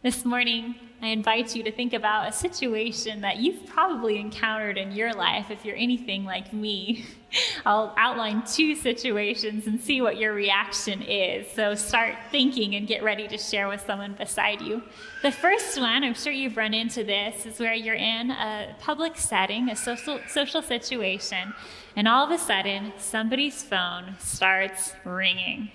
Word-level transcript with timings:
This 0.00 0.24
morning, 0.24 0.76
I 1.02 1.08
invite 1.08 1.56
you 1.56 1.64
to 1.64 1.72
think 1.72 1.92
about 1.92 2.28
a 2.28 2.32
situation 2.32 3.22
that 3.22 3.38
you've 3.38 3.66
probably 3.66 4.20
encountered 4.20 4.78
in 4.78 4.92
your 4.92 5.12
life 5.12 5.50
if 5.50 5.64
you're 5.64 5.74
anything 5.74 6.24
like 6.24 6.52
me. 6.52 7.04
I'll 7.66 7.92
outline 7.96 8.44
two 8.46 8.76
situations 8.76 9.66
and 9.66 9.80
see 9.80 10.00
what 10.00 10.16
your 10.16 10.34
reaction 10.34 11.02
is. 11.02 11.50
So 11.50 11.74
start 11.74 12.14
thinking 12.30 12.76
and 12.76 12.86
get 12.86 13.02
ready 13.02 13.26
to 13.26 13.36
share 13.36 13.66
with 13.66 13.80
someone 13.86 14.12
beside 14.12 14.60
you. 14.60 14.84
The 15.22 15.32
first 15.32 15.80
one, 15.80 16.04
I'm 16.04 16.14
sure 16.14 16.32
you've 16.32 16.56
run 16.56 16.74
into 16.74 17.02
this, 17.02 17.44
is 17.44 17.58
where 17.58 17.74
you're 17.74 17.96
in 17.96 18.30
a 18.30 18.76
public 18.78 19.16
setting, 19.16 19.68
a 19.68 19.74
social, 19.74 20.20
social 20.28 20.62
situation, 20.62 21.52
and 21.96 22.06
all 22.06 22.24
of 22.24 22.30
a 22.30 22.38
sudden 22.38 22.92
somebody's 22.98 23.64
phone 23.64 24.14
starts 24.20 24.92
ringing. 25.04 25.72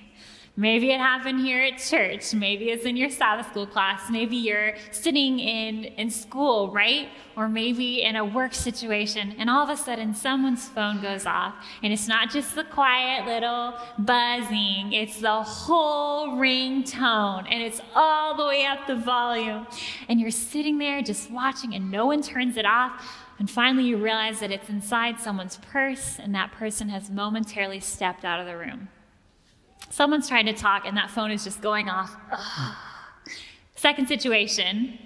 Maybe 0.55 0.91
it 0.91 0.99
happened 0.99 1.39
here 1.39 1.63
at 1.63 1.79
church. 1.79 2.31
Maybe 2.35 2.69
it's 2.69 2.85
in 2.85 2.95
your 2.95 3.09
Sabbath 3.09 3.47
school 3.47 3.65
class. 3.65 4.11
Maybe 4.11 4.35
you're 4.35 4.75
sitting 4.91 5.39
in, 5.39 5.85
in 5.85 6.11
school, 6.11 6.69
right? 6.69 7.09
Or 7.35 7.49
maybe 7.49 8.03
in 8.03 8.15
a 8.15 8.23
work 8.23 8.53
situation, 8.53 9.33
and 9.39 9.49
all 9.49 9.63
of 9.63 9.69
a 9.69 9.75
sudden 9.75 10.13
someone's 10.13 10.69
phone 10.69 11.01
goes 11.01 11.25
off. 11.25 11.55
And 11.81 11.91
it's 11.91 12.07
not 12.07 12.29
just 12.29 12.53
the 12.53 12.65
quiet 12.65 13.25
little 13.25 13.73
buzzing, 13.97 14.93
it's 14.93 15.19
the 15.19 15.41
whole 15.41 16.37
ringtone, 16.37 17.47
and 17.49 17.63
it's 17.63 17.81
all 17.95 18.37
the 18.37 18.45
way 18.45 18.63
up 18.67 18.85
the 18.85 18.95
volume. 18.95 19.65
And 20.07 20.21
you're 20.21 20.29
sitting 20.29 20.77
there 20.77 21.01
just 21.01 21.31
watching, 21.31 21.73
and 21.73 21.89
no 21.89 22.05
one 22.05 22.21
turns 22.21 22.57
it 22.57 22.65
off. 22.67 23.03
And 23.39 23.49
finally, 23.49 23.85
you 23.85 23.97
realize 23.97 24.39
that 24.41 24.51
it's 24.51 24.69
inside 24.69 25.19
someone's 25.19 25.57
purse, 25.57 26.19
and 26.19 26.35
that 26.35 26.51
person 26.51 26.89
has 26.89 27.09
momentarily 27.09 27.79
stepped 27.79 28.23
out 28.23 28.39
of 28.39 28.45
the 28.45 28.55
room. 28.55 28.89
Someone's 29.89 30.27
trying 30.27 30.45
to 30.47 30.53
talk 30.53 30.85
and 30.85 30.97
that 30.97 31.09
phone 31.09 31.31
is 31.31 31.43
just 31.43 31.61
going 31.61 31.89
off. 31.89 32.15
Ugh. 32.31 32.75
Second 33.75 34.07
situation, 34.07 34.97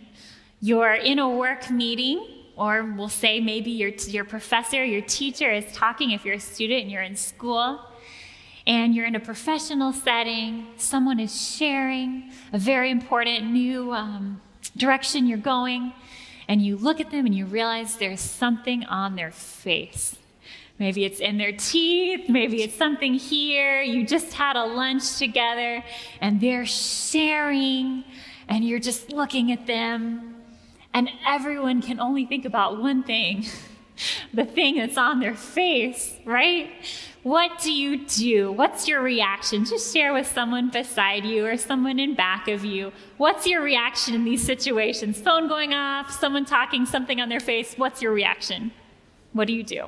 you're 0.61 0.93
in 0.93 1.19
a 1.19 1.27
work 1.29 1.71
meeting, 1.71 2.25
or 2.55 2.83
we'll 2.95 3.09
say 3.09 3.39
maybe 3.39 3.71
your, 3.71 3.89
your 3.89 4.23
professor, 4.23 4.83
your 4.83 5.01
teacher 5.01 5.51
is 5.51 5.65
talking 5.73 6.11
if 6.11 6.23
you're 6.23 6.35
a 6.35 6.39
student 6.39 6.83
and 6.83 6.91
you're 6.91 7.01
in 7.01 7.15
school, 7.15 7.79
and 8.67 8.93
you're 8.93 9.05
in 9.05 9.15
a 9.15 9.19
professional 9.19 9.93
setting. 9.93 10.67
Someone 10.77 11.19
is 11.19 11.55
sharing 11.55 12.31
a 12.53 12.57
very 12.57 12.91
important 12.91 13.45
new 13.45 13.93
um, 13.93 14.41
direction 14.75 15.25
you're 15.25 15.37
going, 15.37 15.93
and 16.47 16.61
you 16.61 16.77
look 16.77 16.99
at 16.99 17.09
them 17.09 17.25
and 17.25 17.33
you 17.33 17.45
realize 17.45 17.97
there's 17.97 18.21
something 18.21 18.83
on 18.85 19.15
their 19.15 19.31
face. 19.31 20.17
Maybe 20.79 21.05
it's 21.05 21.19
in 21.19 21.37
their 21.37 21.53
teeth, 21.53 22.29
maybe 22.29 22.61
it's 22.61 22.75
something 22.75 23.15
here. 23.15 23.81
You 23.81 24.05
just 24.05 24.33
had 24.33 24.55
a 24.55 24.63
lunch 24.63 25.17
together 25.17 25.83
and 26.21 26.39
they're 26.39 26.67
sharing, 26.67 28.03
and 28.47 28.63
you're 28.63 28.79
just 28.79 29.11
looking 29.11 29.51
at 29.51 29.65
them, 29.65 30.35
and 30.93 31.09
everyone 31.25 31.81
can 31.81 31.99
only 31.99 32.25
think 32.25 32.45
about 32.45 32.81
one 32.81 33.03
thing 33.03 33.45
the 34.33 34.45
thing 34.45 34.77
that's 34.77 34.97
on 34.97 35.19
their 35.19 35.33
face, 35.33 36.15
right? 36.25 36.69
What 37.23 37.59
do 37.61 37.71
you 37.71 38.05
do? 38.05 38.51
What's 38.51 38.87
your 38.87 39.01
reaction? 39.01 39.65
Just 39.65 39.93
share 39.93 40.13
with 40.13 40.27
someone 40.27 40.69
beside 40.69 41.25
you 41.25 41.45
or 41.45 41.57
someone 41.57 41.99
in 41.99 42.15
back 42.15 42.47
of 42.47 42.63
you. 42.63 42.93
What's 43.17 43.45
your 43.45 43.61
reaction 43.61 44.13
in 44.13 44.23
these 44.23 44.43
situations? 44.45 45.19
Phone 45.19 45.47
going 45.47 45.73
off, 45.73 46.11
someone 46.11 46.45
talking, 46.45 46.85
something 46.85 47.19
on 47.19 47.29
their 47.29 47.39
face. 47.39 47.73
What's 47.75 48.01
your 48.01 48.13
reaction? 48.13 48.71
What 49.33 49.47
do 49.47 49.53
you 49.53 49.63
do? 49.63 49.87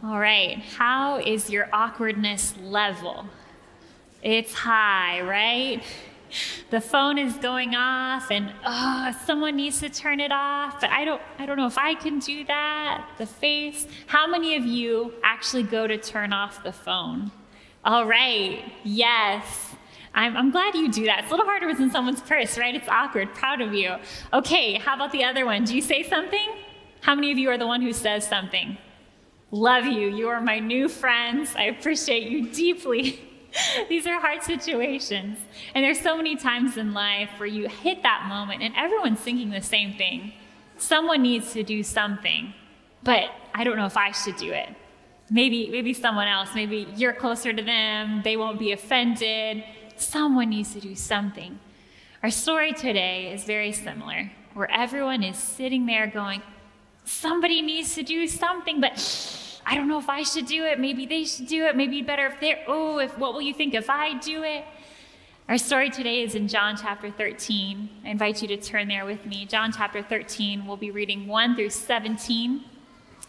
All 0.00 0.20
right, 0.20 0.58
how 0.58 1.18
is 1.18 1.50
your 1.50 1.68
awkwardness 1.72 2.54
level? 2.62 3.26
It's 4.22 4.54
high, 4.54 5.20
right? 5.22 5.82
The 6.70 6.80
phone 6.80 7.18
is 7.18 7.34
going 7.34 7.74
off 7.74 8.30
and 8.30 8.52
oh, 8.64 9.12
someone 9.24 9.56
needs 9.56 9.80
to 9.80 9.88
turn 9.88 10.20
it 10.20 10.30
off, 10.30 10.80
but 10.80 10.90
I 10.90 11.04
don't 11.04 11.20
I 11.40 11.46
don't 11.46 11.56
know 11.56 11.66
if 11.66 11.78
I 11.78 11.94
can 11.94 12.20
do 12.20 12.44
that. 12.44 13.08
The 13.18 13.26
face. 13.26 13.88
How 14.06 14.28
many 14.28 14.54
of 14.54 14.64
you 14.64 15.14
actually 15.24 15.64
go 15.64 15.88
to 15.88 15.98
turn 15.98 16.32
off 16.32 16.62
the 16.62 16.72
phone? 16.72 17.32
All 17.84 18.06
right. 18.06 18.72
Yes. 18.84 19.74
I'm, 20.14 20.36
I'm 20.36 20.52
glad 20.52 20.76
you 20.76 20.92
do 20.92 21.06
that. 21.06 21.20
It's 21.20 21.28
a 21.28 21.30
little 21.30 21.46
harder 21.46 21.66
with 21.66 21.80
in 21.80 21.90
someone's 21.90 22.20
purse, 22.20 22.56
right? 22.56 22.74
It's 22.74 22.88
awkward. 22.88 23.34
Proud 23.34 23.60
of 23.60 23.74
you. 23.74 23.96
Okay, 24.32 24.74
how 24.74 24.94
about 24.94 25.10
the 25.10 25.24
other 25.24 25.44
one? 25.44 25.64
Do 25.64 25.74
you 25.74 25.82
say 25.82 26.02
something? 26.04 26.48
How 27.00 27.14
many 27.16 27.32
of 27.32 27.38
you 27.38 27.50
are 27.50 27.58
the 27.58 27.66
one 27.66 27.82
who 27.82 27.92
says 27.92 28.26
something? 28.26 28.78
Love 29.50 29.86
you. 29.86 30.08
You 30.08 30.28
are 30.28 30.40
my 30.40 30.58
new 30.58 30.88
friends. 30.88 31.54
I 31.56 31.64
appreciate 31.64 32.30
you 32.30 32.50
deeply. 32.50 33.20
These 33.88 34.06
are 34.06 34.20
hard 34.20 34.42
situations. 34.42 35.38
And 35.74 35.82
there's 35.84 36.00
so 36.00 36.16
many 36.16 36.36
times 36.36 36.76
in 36.76 36.92
life 36.92 37.30
where 37.38 37.46
you 37.46 37.66
hit 37.68 38.02
that 38.02 38.26
moment 38.28 38.62
and 38.62 38.74
everyone's 38.76 39.20
thinking 39.20 39.50
the 39.50 39.62
same 39.62 39.94
thing. 39.94 40.32
Someone 40.76 41.22
needs 41.22 41.52
to 41.54 41.62
do 41.62 41.82
something, 41.82 42.52
but 43.02 43.30
I 43.54 43.64
don't 43.64 43.76
know 43.76 43.86
if 43.86 43.96
I 43.96 44.12
should 44.12 44.36
do 44.36 44.52
it. 44.52 44.68
Maybe 45.30 45.68
maybe 45.70 45.92
someone 45.92 46.28
else, 46.28 46.50
maybe 46.54 46.86
you're 46.96 47.12
closer 47.12 47.52
to 47.52 47.62
them, 47.62 48.22
they 48.22 48.36
won't 48.36 48.58
be 48.58 48.72
offended. 48.72 49.64
Someone 49.96 50.50
needs 50.50 50.72
to 50.74 50.80
do 50.80 50.94
something. 50.94 51.58
Our 52.22 52.30
story 52.30 52.72
today 52.72 53.32
is 53.32 53.44
very 53.44 53.72
similar, 53.72 54.30
where 54.54 54.70
everyone 54.70 55.22
is 55.22 55.36
sitting 55.36 55.86
there 55.86 56.06
going, 56.06 56.42
somebody 57.08 57.62
needs 57.62 57.94
to 57.94 58.02
do 58.02 58.26
something, 58.26 58.80
but 58.80 58.92
I 59.64 59.74
don't 59.74 59.88
know 59.88 59.98
if 59.98 60.08
I 60.08 60.22
should 60.22 60.46
do 60.46 60.64
it. 60.64 60.78
Maybe 60.78 61.06
they 61.06 61.24
should 61.24 61.46
do 61.46 61.66
it. 61.66 61.76
Maybe 61.76 62.02
better 62.02 62.26
if 62.26 62.40
they're, 62.40 62.62
oh, 62.66 62.98
if 62.98 63.16
what 63.18 63.32
will 63.34 63.42
you 63.42 63.54
think 63.54 63.74
if 63.74 63.90
I 63.90 64.18
do 64.18 64.42
it? 64.42 64.64
Our 65.48 65.56
story 65.56 65.88
today 65.88 66.22
is 66.22 66.34
in 66.34 66.46
John 66.46 66.76
chapter 66.76 67.10
13. 67.10 67.88
I 68.04 68.08
invite 68.08 68.42
you 68.42 68.48
to 68.48 68.58
turn 68.58 68.88
there 68.88 69.06
with 69.06 69.24
me. 69.24 69.46
John 69.46 69.72
chapter 69.72 70.02
13, 70.02 70.66
we'll 70.66 70.76
be 70.76 70.90
reading 70.90 71.26
1 71.26 71.56
through 71.56 71.70
17. 71.70 72.64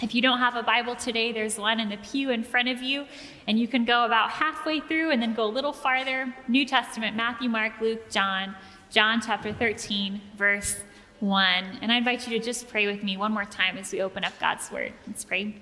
If 0.01 0.15
you 0.15 0.21
don't 0.21 0.39
have 0.39 0.55
a 0.55 0.63
Bible 0.63 0.95
today, 0.95 1.31
there's 1.31 1.57
one 1.57 1.79
in 1.79 1.89
the 1.89 1.97
pew 1.97 2.29
in 2.29 2.43
front 2.43 2.67
of 2.67 2.81
you, 2.81 3.05
and 3.47 3.59
you 3.59 3.67
can 3.67 3.85
go 3.85 4.05
about 4.05 4.31
halfway 4.31 4.81
through 4.81 5.11
and 5.11 5.21
then 5.21 5.33
go 5.33 5.45
a 5.45 5.51
little 5.51 5.73
farther. 5.73 6.33
New 6.47 6.65
Testament, 6.65 7.15
Matthew, 7.15 7.49
Mark, 7.49 7.73
Luke, 7.81 8.09
John, 8.09 8.55
John 8.89 9.21
chapter 9.21 9.53
13, 9.53 10.21
verse 10.37 10.77
1. 11.19 11.79
And 11.81 11.91
I 11.91 11.97
invite 11.97 12.27
you 12.27 12.37
to 12.37 12.43
just 12.43 12.67
pray 12.67 12.87
with 12.87 13.03
me 13.03 13.17
one 13.17 13.31
more 13.31 13.45
time 13.45 13.77
as 13.77 13.91
we 13.91 14.01
open 14.01 14.23
up 14.23 14.33
God's 14.39 14.71
Word. 14.71 14.93
Let's 15.07 15.23
pray. 15.23 15.55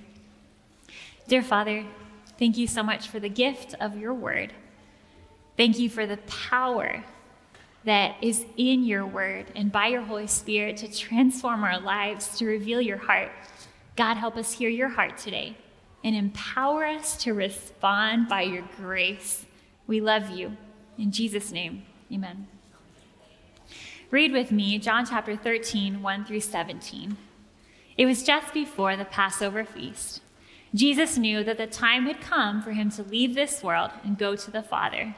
Dear 1.27 1.41
Father, 1.41 1.85
thank 2.39 2.57
you 2.57 2.67
so 2.67 2.83
much 2.83 3.07
for 3.07 3.19
the 3.19 3.29
gift 3.29 3.75
of 3.79 3.97
your 3.97 4.13
Word. 4.13 4.53
Thank 5.57 5.79
you 5.79 5.89
for 5.89 6.05
the 6.05 6.17
power 6.17 7.03
that 7.83 8.15
is 8.21 8.45
in 8.57 8.83
your 8.83 9.05
Word 9.05 9.45
and 9.55 9.71
by 9.71 9.87
your 9.87 10.01
Holy 10.01 10.27
Spirit 10.27 10.77
to 10.77 10.91
transform 10.91 11.63
our 11.63 11.79
lives, 11.79 12.37
to 12.37 12.45
reveal 12.45 12.81
your 12.81 12.97
heart. 12.97 13.31
God, 13.95 14.17
help 14.17 14.37
us 14.37 14.51
hear 14.51 14.69
your 14.69 14.89
heart 14.89 15.17
today 15.17 15.57
and 16.03 16.15
empower 16.15 16.85
us 16.85 17.17
to 17.23 17.33
respond 17.33 18.29
by 18.29 18.43
your 18.43 18.63
grace. 18.77 19.45
We 19.87 20.01
love 20.01 20.29
you. 20.29 20.55
In 20.97 21.11
Jesus' 21.11 21.51
name, 21.51 21.83
amen. 22.11 22.47
Read 24.09 24.31
with 24.31 24.53
me 24.53 24.79
John 24.79 25.05
chapter 25.05 25.35
13, 25.35 26.01
1 26.01 26.25
through 26.25 26.39
17. 26.39 27.17
It 27.97 28.05
was 28.05 28.23
just 28.23 28.53
before 28.53 28.95
the 28.95 29.03
Passover 29.03 29.65
feast. 29.65 30.21
Jesus 30.73 31.17
knew 31.17 31.43
that 31.43 31.57
the 31.57 31.67
time 31.67 32.05
had 32.05 32.21
come 32.21 32.61
for 32.61 32.71
him 32.71 32.89
to 32.91 33.03
leave 33.03 33.35
this 33.35 33.61
world 33.61 33.91
and 34.05 34.17
go 34.17 34.37
to 34.37 34.49
the 34.49 34.63
Father. 34.63 35.13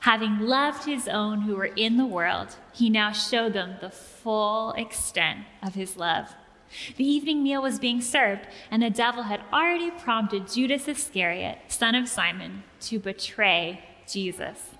Having 0.00 0.38
loved 0.38 0.86
his 0.86 1.06
own 1.06 1.42
who 1.42 1.54
were 1.54 1.66
in 1.66 1.98
the 1.98 2.06
world, 2.06 2.56
he 2.72 2.88
now 2.88 3.12
showed 3.12 3.52
them 3.52 3.74
the 3.78 3.90
full 3.90 4.72
extent 4.72 5.40
of 5.62 5.74
his 5.74 5.98
love. 5.98 6.34
The 6.96 7.04
evening 7.04 7.42
meal 7.42 7.60
was 7.60 7.78
being 7.78 8.00
served, 8.00 8.46
and 8.70 8.82
the 8.82 8.88
devil 8.88 9.24
had 9.24 9.42
already 9.52 9.90
prompted 9.90 10.50
Judas 10.50 10.88
Iscariot, 10.88 11.58
son 11.68 11.94
of 11.94 12.08
Simon, 12.08 12.62
to 12.82 12.98
betray 12.98 13.84
Jesus. 14.10 14.79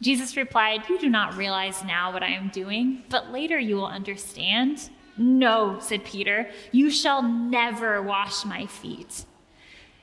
Jesus 0.00 0.36
replied, 0.36 0.88
You 0.88 0.98
do 0.98 1.08
not 1.08 1.36
realize 1.36 1.82
now 1.84 2.12
what 2.12 2.22
I 2.22 2.28
am 2.28 2.48
doing, 2.48 3.02
but 3.08 3.32
later 3.32 3.58
you 3.58 3.76
will 3.76 3.86
understand. 3.86 4.90
No, 5.16 5.78
said 5.80 6.04
Peter, 6.04 6.50
you 6.72 6.90
shall 6.90 7.22
never 7.22 8.02
wash 8.02 8.44
my 8.44 8.66
feet. 8.66 9.24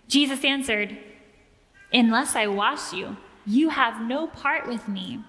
Jesus 0.07 0.43
answered, 0.43 0.97
Unless 1.91 2.35
I 2.35 2.47
wash 2.47 2.93
you, 2.93 3.17
you 3.45 3.69
have 3.69 4.01
no 4.01 4.27
part 4.27 4.67
with 4.67 4.87
me. 4.87 5.19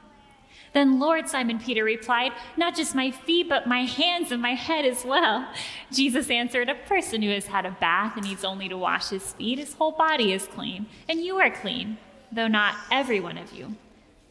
Then 0.72 0.98
Lord, 0.98 1.28
Simon 1.28 1.58
Peter 1.60 1.84
replied, 1.84 2.32
Not 2.56 2.74
just 2.74 2.94
my 2.94 3.10
feet, 3.10 3.48
but 3.48 3.68
my 3.68 3.84
hands 3.84 4.32
and 4.32 4.42
my 4.42 4.54
head 4.54 4.84
as 4.84 5.04
well. 5.04 5.46
Jesus 5.92 6.30
answered, 6.30 6.68
A 6.68 6.74
person 6.74 7.22
who 7.22 7.30
has 7.30 7.46
had 7.46 7.66
a 7.66 7.76
bath 7.80 8.16
and 8.16 8.26
needs 8.26 8.44
only 8.44 8.68
to 8.68 8.78
wash 8.78 9.10
his 9.10 9.34
feet, 9.34 9.58
his 9.58 9.74
whole 9.74 9.92
body 9.92 10.32
is 10.32 10.48
clean, 10.48 10.86
and 11.08 11.20
you 11.20 11.36
are 11.38 11.50
clean, 11.50 11.98
though 12.32 12.48
not 12.48 12.74
every 12.90 13.20
one 13.20 13.38
of 13.38 13.52
you. 13.52 13.76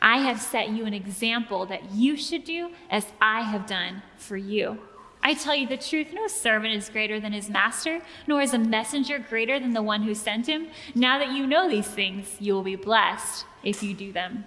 I 0.00 0.18
have 0.18 0.40
set 0.40 0.70
you 0.70 0.84
an 0.84 0.94
example 0.94 1.66
that 1.66 1.92
you 1.92 2.16
should 2.16 2.44
do 2.44 2.70
as 2.90 3.06
I 3.20 3.42
have 3.42 3.66
done 3.66 4.02
for 4.16 4.36
you. 4.36 4.78
I 5.22 5.34
tell 5.34 5.54
you 5.54 5.66
the 5.66 5.76
truth 5.76 6.08
no 6.12 6.26
servant 6.26 6.74
is 6.74 6.88
greater 6.88 7.20
than 7.20 7.32
his 7.32 7.50
master, 7.50 8.00
nor 8.26 8.40
is 8.40 8.54
a 8.54 8.58
messenger 8.58 9.18
greater 9.18 9.60
than 9.60 9.74
the 9.74 9.82
one 9.82 10.02
who 10.02 10.14
sent 10.14 10.48
him. 10.48 10.68
Now 10.94 11.18
that 11.18 11.32
you 11.32 11.46
know 11.46 11.68
these 11.68 11.88
things, 11.88 12.36
you 12.40 12.54
will 12.54 12.62
be 12.62 12.76
blessed 12.76 13.44
if 13.62 13.82
you 13.82 13.94
do 13.94 14.12
them. 14.12 14.44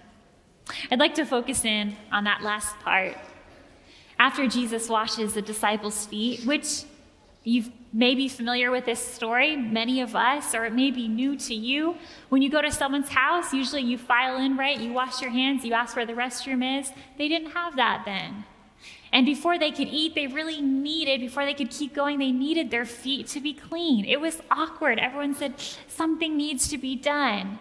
I'd 0.90 1.00
like 1.00 1.16
to 1.16 1.26
focus 1.26 1.66
in 1.66 1.96
on 2.12 2.24
that 2.24 2.42
last 2.42 2.76
part 2.80 3.18
after 4.18 4.48
Jesus 4.48 4.90
washes 4.90 5.34
the 5.34 5.42
disciples' 5.42 6.06
feet, 6.06 6.46
which 6.46 6.84
you 7.44 7.66
may 7.94 8.16
be 8.16 8.28
familiar 8.28 8.72
with 8.72 8.86
this 8.86 9.00
story, 9.00 9.56
many 9.56 10.02
of 10.02 10.16
us, 10.16 10.56
or 10.56 10.66
it 10.66 10.74
may 10.74 10.90
be 10.90 11.08
new 11.08 11.38
to 11.38 11.54
you. 11.54 11.96
When 12.30 12.42
you 12.42 12.50
go 12.50 12.62
to 12.62 12.72
someone's 12.72 13.10
house, 13.10 13.54
usually 13.54 13.84
you 13.84 14.00
file 14.00 14.38
in, 14.38 14.58
right? 14.58 14.80
You 14.80 14.92
wash 14.92 15.22
your 15.22 15.30
hands, 15.30 15.64
you 15.64 15.74
ask 15.74 15.96
where 15.96 16.06
the 16.06 16.14
restroom 16.14 16.80
is. 16.80 16.92
They 17.20 17.28
didn't 17.28 17.52
have 17.52 17.76
that 17.76 18.02
then. 18.04 18.46
And 19.12 19.28
before 19.28 19.60
they 19.60 19.70
could 19.70 19.90
eat, 19.90 20.16
they 20.16 20.26
really 20.26 20.60
needed, 20.60 21.20
before 21.20 21.46
they 21.46 21.54
could 21.54 21.70
keep 21.70 21.94
going, 21.94 22.18
they 22.18 22.32
needed 22.32 22.72
their 22.72 22.86
feet 22.86 23.28
to 23.28 23.40
be 23.40 23.54
clean. 23.54 24.06
It 24.06 24.20
was 24.20 24.42
awkward. 24.50 24.98
Everyone 24.98 25.36
said, 25.36 25.54
something 25.88 26.36
needs 26.36 26.68
to 26.70 26.80
be 26.80 26.96
done. 26.96 27.60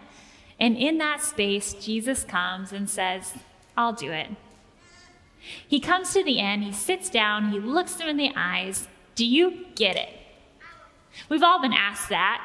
And 0.59 0.75
in 0.75 0.97
that 0.97 1.21
space, 1.21 1.75
Jesus 1.75 2.23
comes 2.23 2.71
and 2.71 2.89
says, 2.89 3.35
I'll 3.77 3.93
do 3.93 4.11
it. 4.11 4.29
He 5.67 5.79
comes 5.79 6.13
to 6.13 6.23
the 6.23 6.39
end, 6.39 6.63
he 6.63 6.71
sits 6.71 7.09
down, 7.09 7.51
he 7.51 7.59
looks 7.59 7.95
them 7.95 8.07
in 8.07 8.17
the 8.17 8.31
eyes. 8.35 8.87
Do 9.13 9.25
you 9.25 9.65
get 9.75 9.95
it? 9.95 10.22
We've 11.29 11.43
all 11.43 11.61
been 11.61 11.73
asked 11.73 12.09
that. 12.09 12.41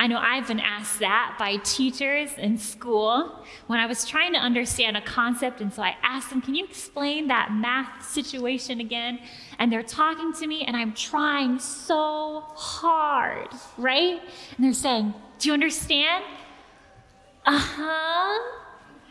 I 0.00 0.06
know 0.06 0.18
I've 0.18 0.48
been 0.48 0.60
asked 0.60 1.00
that 1.00 1.36
by 1.38 1.58
teachers 1.58 2.30
in 2.38 2.56
school 2.56 3.44
when 3.66 3.78
I 3.78 3.84
was 3.84 4.06
trying 4.06 4.32
to 4.32 4.38
understand 4.38 4.96
a 4.96 5.02
concept. 5.02 5.60
And 5.60 5.70
so 5.72 5.82
I 5.82 5.94
asked 6.02 6.30
them, 6.30 6.40
Can 6.40 6.54
you 6.54 6.64
explain 6.64 7.28
that 7.28 7.52
math 7.52 8.08
situation 8.08 8.80
again? 8.80 9.18
And 9.58 9.70
they're 9.70 9.82
talking 9.82 10.32
to 10.32 10.46
me, 10.46 10.62
and 10.62 10.74
I'm 10.74 10.94
trying 10.94 11.58
so 11.58 12.44
hard, 12.54 13.48
right? 13.76 14.22
And 14.56 14.64
they're 14.64 14.72
saying, 14.72 15.12
Do 15.38 15.48
you 15.48 15.52
understand? 15.52 16.24
Uh 17.44 17.58
huh. 17.58 18.56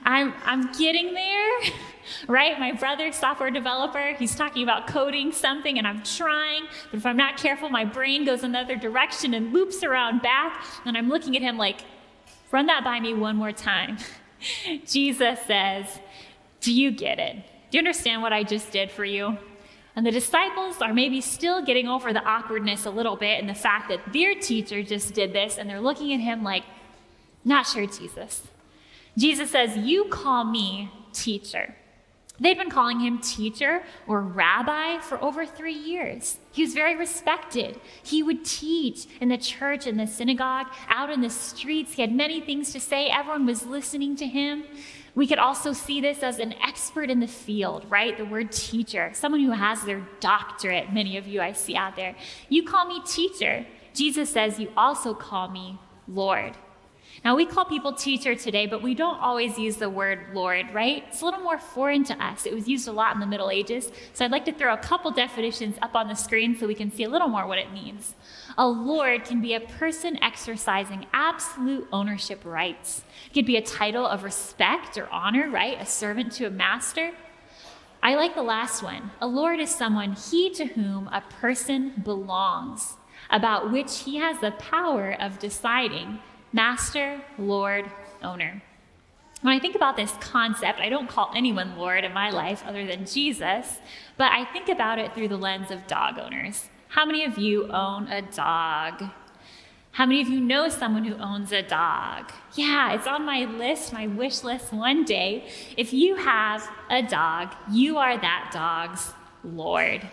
I'm, 0.06 0.34
I'm 0.44 0.72
getting 0.72 1.14
there, 1.14 1.60
right? 2.28 2.60
My 2.60 2.72
brother, 2.72 3.12
software 3.12 3.52
developer, 3.52 4.14
he's 4.18 4.36
talking 4.36 4.64
about 4.64 4.88
coding 4.88 5.32
something 5.32 5.78
and 5.78 5.88
I'm 5.88 6.04
trying, 6.04 6.64
but 6.92 6.98
if 6.98 7.06
I'm 7.06 7.18
not 7.18 7.38
careful, 7.38 7.70
my 7.70 7.86
brain 7.86 8.26
goes 8.26 8.44
another 8.44 8.76
direction 8.76 9.34
and 9.34 9.54
loops 9.54 9.84
around 9.84 10.22
back, 10.22 10.66
and 10.86 10.98
I'm 10.98 11.10
looking 11.10 11.36
at 11.36 11.42
him 11.42 11.58
like, 11.58 11.82
run 12.52 12.66
that 12.68 12.84
by 12.84 13.00
me 13.00 13.14
one 13.14 13.36
more 13.36 13.52
time. 13.52 13.98
Jesus 14.86 15.40
says, 15.46 16.00
Do 16.62 16.74
you 16.74 16.92
get 16.92 17.20
it? 17.20 17.36
Do 17.72 17.78
you 17.78 17.80
understand 17.80 18.22
what 18.22 18.34
I 18.34 18.44
just 18.44 18.72
did 18.72 18.92
for 18.92 19.06
you? 19.06 19.38
And 19.96 20.06
the 20.06 20.12
disciples 20.12 20.82
are 20.82 20.94
maybe 20.94 21.20
still 21.20 21.64
getting 21.64 21.88
over 21.88 22.14
the 22.14 22.24
awkwardness 22.24 22.86
a 22.86 22.90
little 22.90 23.16
bit 23.16 23.40
and 23.40 23.50
the 23.50 23.54
fact 23.54 23.90
that 23.90 24.14
their 24.14 24.34
teacher 24.34 24.82
just 24.82 25.14
did 25.14 25.34
this, 25.34 25.58
and 25.58 25.70
they're 25.70 25.82
looking 25.82 26.14
at 26.14 26.20
him 26.20 26.44
like, 26.44 26.64
Not 27.44 27.68
sure, 27.68 27.86
Jesus. 27.86 28.44
Jesus 29.18 29.52
says, 29.52 29.78
You 29.78 30.06
call 30.06 30.46
me 30.46 30.92
teacher. 31.12 31.76
They'd 32.40 32.58
been 32.58 32.70
calling 32.70 33.00
him 33.00 33.20
teacher 33.20 33.84
or 34.08 34.22
rabbi 34.22 35.00
for 35.00 35.22
over 35.24 35.46
three 35.46 35.74
years. 35.74 36.38
He 36.52 36.64
was 36.64 36.74
very 36.74 36.96
respected. 36.96 37.80
He 38.04 38.24
would 38.24 38.46
teach 38.46 39.08
in 39.20 39.30
the 39.30 39.38
church, 39.38 39.86
in 39.86 39.98
the 39.98 40.08
synagogue, 40.08 40.68
out 40.88 41.10
in 41.10 41.22
the 41.22 41.30
streets. 41.30 41.94
He 41.94 42.02
had 42.02 42.14
many 42.14 42.40
things 42.40 42.72
to 42.74 42.80
say. 42.80 43.10
Everyone 43.10 43.46
was 43.46 43.66
listening 43.66 44.16
to 44.18 44.26
him. 44.26 44.64
We 45.16 45.28
could 45.28 45.40
also 45.40 45.74
see 45.74 46.00
this 46.00 46.24
as 46.24 46.40
an 46.40 46.54
expert 46.66 47.10
in 47.10 47.20
the 47.20 47.28
field, 47.28 47.86
right? 47.90 48.18
The 48.18 48.26
word 48.26 48.52
teacher, 48.52 49.12
someone 49.14 49.42
who 49.42 49.52
has 49.52 49.84
their 49.84 50.08
doctorate. 50.20 50.94
Many 50.94 51.18
of 51.18 51.28
you 51.28 51.42
I 51.42 51.52
see 51.52 51.76
out 51.76 51.96
there. 51.96 52.16
You 52.48 52.64
call 52.64 52.86
me 52.86 53.02
teacher. 53.06 53.66
Jesus 53.94 54.30
says, 54.30 54.60
You 54.60 54.72
also 54.78 55.14
call 55.14 55.50
me 55.50 55.78
Lord. 56.08 56.56
Now, 57.24 57.36
we 57.36 57.46
call 57.46 57.66
people 57.66 57.92
teacher 57.94 58.34
today, 58.34 58.66
but 58.66 58.82
we 58.82 58.96
don't 58.96 59.20
always 59.20 59.58
use 59.58 59.76
the 59.76 59.90
word 59.90 60.28
Lord, 60.34 60.74
right? 60.74 61.04
It's 61.08 61.22
a 61.22 61.26
little 61.26 61.42
more 61.42 61.58
foreign 61.58 62.04
to 62.06 62.24
us. 62.24 62.46
It 62.46 62.54
was 62.54 62.68
used 62.68 62.88
a 62.88 62.92
lot 62.92 63.14
in 63.14 63.20
the 63.20 63.26
Middle 63.26 63.50
Ages. 63.50 63.92
So 64.14 64.24
I'd 64.24 64.32
like 64.32 64.46
to 64.46 64.54
throw 64.54 64.74
a 64.74 64.78
couple 64.78 65.12
definitions 65.12 65.76
up 65.82 65.96
on 65.96 66.08
the 66.08 66.16
screen 66.16 66.58
so 66.58 66.66
we 66.66 66.76
can 66.76 66.92
see 66.92 67.04
a 67.04 67.10
little 67.10 67.28
more 67.28 67.46
what 67.46 67.58
it 67.58 67.74
means. 67.74 68.16
A 68.58 68.68
Lord 68.68 69.26
can 69.26 69.42
be 69.42 69.54
a 69.54 69.60
person 69.60 70.22
exercising 70.24 71.08
absolute 71.12 71.88
ownership 71.92 72.46
rights. 72.46 73.04
It 73.28 73.34
could 73.34 73.46
be 73.46 73.58
a 73.58 73.62
title 73.62 74.06
of 74.06 74.24
respect 74.24 74.98
or 74.98 75.10
honor, 75.12 75.50
right? 75.50 75.80
A 75.80 75.86
servant 75.86 76.32
to 76.34 76.46
a 76.46 76.50
master. 76.50 77.12
I 78.02 78.16
like 78.16 78.34
the 78.34 78.44
last 78.44 78.82
one. 78.82 79.12
A 79.20 79.28
Lord 79.28 79.60
is 79.60 79.70
someone 79.70 80.14
he 80.14 80.50
to 80.52 80.66
whom 80.66 81.10
a 81.10 81.22
person 81.42 82.02
belongs, 82.02 82.96
about 83.30 83.72
which 83.74 84.00
he 84.00 84.16
has 84.16 84.40
the 84.40 84.52
power 84.52 85.16
of 85.20 85.38
deciding 85.38 86.20
master, 86.52 87.22
Lord, 87.38 87.86
owner. 88.24 88.62
When 89.42 89.54
I 89.54 89.60
think 89.60 89.76
about 89.76 89.96
this 89.96 90.12
concept, 90.20 90.80
I 90.80 90.90
don't 90.90 91.08
call 91.08 91.32
anyone 91.34 91.78
Lord 91.78 92.04
in 92.04 92.14
my 92.14 92.30
life 92.30 92.64
other 92.66 92.86
than 92.86 93.06
Jesus, 93.06 93.80
but 94.18 94.32
I 94.32 94.44
think 94.46 94.68
about 94.68 95.00
it 95.00 95.14
through 95.14 95.30
the 95.30 95.38
lens 95.38 95.72
of 95.72 95.88
dog 95.88 96.20
owners. 96.20 96.70
How 96.90 97.06
many 97.06 97.24
of 97.24 97.38
you 97.38 97.72
own 97.72 98.08
a 98.08 98.22
dog? 98.22 99.04
How 99.92 100.06
many 100.06 100.22
of 100.22 100.30
you 100.30 100.40
know 100.40 100.70
someone 100.70 101.04
who 101.06 101.16
owns 101.16 101.52
a 101.52 101.62
dog? 101.62 102.32
Yeah, 102.56 102.94
it's 102.94 103.08
on 103.08 103.26
my 103.26 103.46
list, 103.46 103.94
my 103.94 104.08
wish 104.08 104.44
list 104.44 104.74
one 104.74 105.06
day. 105.06 105.48
If 105.78 105.94
you 105.94 106.16
have 106.16 106.70
a 106.90 107.02
dog, 107.02 107.54
you 107.72 107.98
are 107.98 108.18
that 108.18 108.50
dog's 108.54 109.14
Lord. 109.44 110.08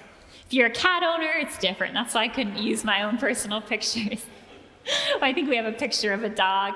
If 0.47 0.53
you're 0.53 0.67
a 0.67 0.71
cat 0.71 1.03
owner, 1.03 1.33
it's 1.37 1.59
different. 1.59 1.95
That's 1.95 2.15
why 2.15 2.25
I 2.25 2.29
couldn't 2.29 2.59
use 2.59 2.85
my 2.85 3.03
own 3.03 3.19
personal 3.19 3.61
pictures. 3.73 4.25
I 5.23 5.33
think 5.33 5.49
we 5.49 5.57
have 5.57 5.67
a 5.67 5.73
picture 5.73 6.13
of 6.13 6.23
a 6.25 6.29
dog. 6.29 6.75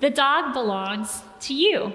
The 0.00 0.10
dog 0.10 0.52
belongs 0.52 1.22
to 1.40 1.54
you. 1.54 1.92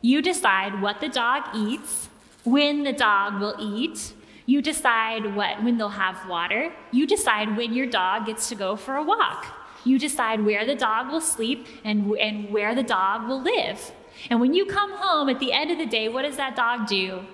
You 0.00 0.22
decide 0.22 0.80
what 0.80 1.00
the 1.00 1.08
dog 1.08 1.44
eats, 1.54 2.08
when 2.44 2.84
the 2.84 2.92
dog 2.92 3.40
will 3.40 3.56
eat. 3.58 4.12
You 4.46 4.62
decide 4.62 5.34
what, 5.34 5.62
when 5.64 5.76
they'll 5.76 5.88
have 5.88 6.28
water. 6.28 6.72
You 6.92 7.06
decide 7.06 7.56
when 7.56 7.72
your 7.72 7.86
dog 7.86 8.26
gets 8.26 8.48
to 8.50 8.54
go 8.54 8.76
for 8.76 8.96
a 8.96 9.02
walk. 9.02 9.46
You 9.84 9.98
decide 9.98 10.44
where 10.44 10.64
the 10.64 10.74
dog 10.74 11.10
will 11.10 11.20
sleep 11.20 11.66
and, 11.84 12.12
and 12.12 12.50
where 12.50 12.74
the 12.74 12.82
dog 12.82 13.28
will 13.28 13.42
live. 13.42 13.92
And 14.30 14.40
when 14.40 14.54
you 14.54 14.66
come 14.66 14.92
home 14.96 15.28
at 15.28 15.40
the 15.40 15.52
end 15.52 15.70
of 15.70 15.78
the 15.78 15.86
day, 15.86 16.08
what 16.08 16.22
does 16.22 16.36
that 16.36 16.56
dog 16.56 16.86
do? 16.86 17.24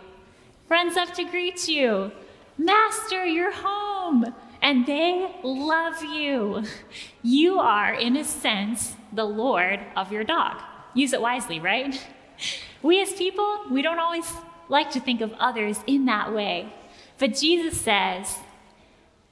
Runs 0.69 0.97
up 0.97 1.13
to 1.15 1.25
greet 1.25 1.69
you. 1.69 2.13
Master, 2.59 3.25
you're 3.25 3.53
home 3.53 4.35
and 4.63 4.87
they 4.87 5.29
love 5.43 6.03
you. 6.03 6.63
You 7.23 7.59
are, 7.59 7.93
in 7.93 8.17
a 8.17 8.25
sense, 8.25 8.95
the 9.13 9.25
Lord 9.25 9.81
of 9.97 10.13
your 10.13 10.25
dog. 10.25 10.63
Use 10.95 11.13
it 11.13 11.21
wisely, 11.21 11.59
right? 11.59 12.01
We 12.83 13.03
as 13.03 13.13
people, 13.13 13.63
we 13.71 13.83
don't 13.83 13.99
always 13.99 14.33
like 14.69 14.91
to 14.93 15.01
think 15.01 15.21
of 15.21 15.33
others 15.35 15.81
in 15.87 16.07
that 16.07 16.33
way. 16.33 16.73
But 17.19 17.35
Jesus 17.35 17.81
says, 17.81 18.39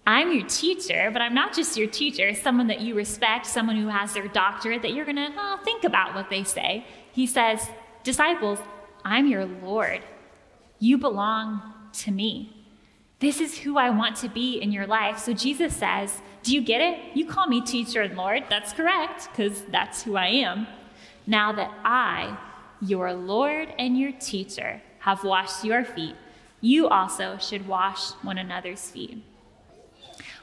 I'm 0.06 0.32
your 0.32 0.46
teacher, 0.46 1.10
but 1.12 1.22
I'm 1.22 1.34
not 1.34 1.54
just 1.54 1.76
your 1.76 1.88
teacher, 1.88 2.34
someone 2.34 2.66
that 2.66 2.80
you 2.80 2.94
respect, 2.94 3.46
someone 3.46 3.76
who 3.76 3.88
has 3.88 4.12
their 4.12 4.28
doctorate 4.28 4.82
that 4.82 4.92
you're 4.92 5.04
going 5.04 5.16
to 5.16 5.30
oh, 5.36 5.54
uh, 5.54 5.64
think 5.64 5.84
about 5.84 6.14
what 6.14 6.30
they 6.30 6.42
say. 6.42 6.84
He 7.12 7.26
says, 7.26 7.68
Disciples, 8.02 8.58
I'm 9.04 9.26
your 9.26 9.44
Lord. 9.44 10.00
You 10.78 10.98
belong 10.98 11.62
to 11.92 12.10
me. 12.10 12.59
This 13.20 13.38
is 13.38 13.58
who 13.58 13.76
I 13.76 13.90
want 13.90 14.16
to 14.16 14.28
be 14.28 14.60
in 14.60 14.72
your 14.72 14.86
life. 14.86 15.18
So 15.18 15.34
Jesus 15.34 15.76
says, 15.76 16.20
Do 16.42 16.54
you 16.54 16.62
get 16.62 16.80
it? 16.80 17.14
You 17.14 17.26
call 17.26 17.46
me 17.46 17.60
teacher 17.60 18.00
and 18.00 18.16
Lord. 18.16 18.44
That's 18.48 18.72
correct, 18.72 19.28
because 19.30 19.62
that's 19.64 20.02
who 20.02 20.16
I 20.16 20.28
am. 20.28 20.66
Now 21.26 21.52
that 21.52 21.72
I, 21.84 22.38
your 22.80 23.12
Lord 23.12 23.72
and 23.78 23.98
your 23.98 24.12
teacher, 24.12 24.80
have 25.00 25.22
washed 25.22 25.64
your 25.64 25.84
feet, 25.84 26.14
you 26.62 26.88
also 26.88 27.36
should 27.38 27.66
wash 27.66 28.10
one 28.22 28.38
another's 28.38 28.90
feet. 28.90 29.22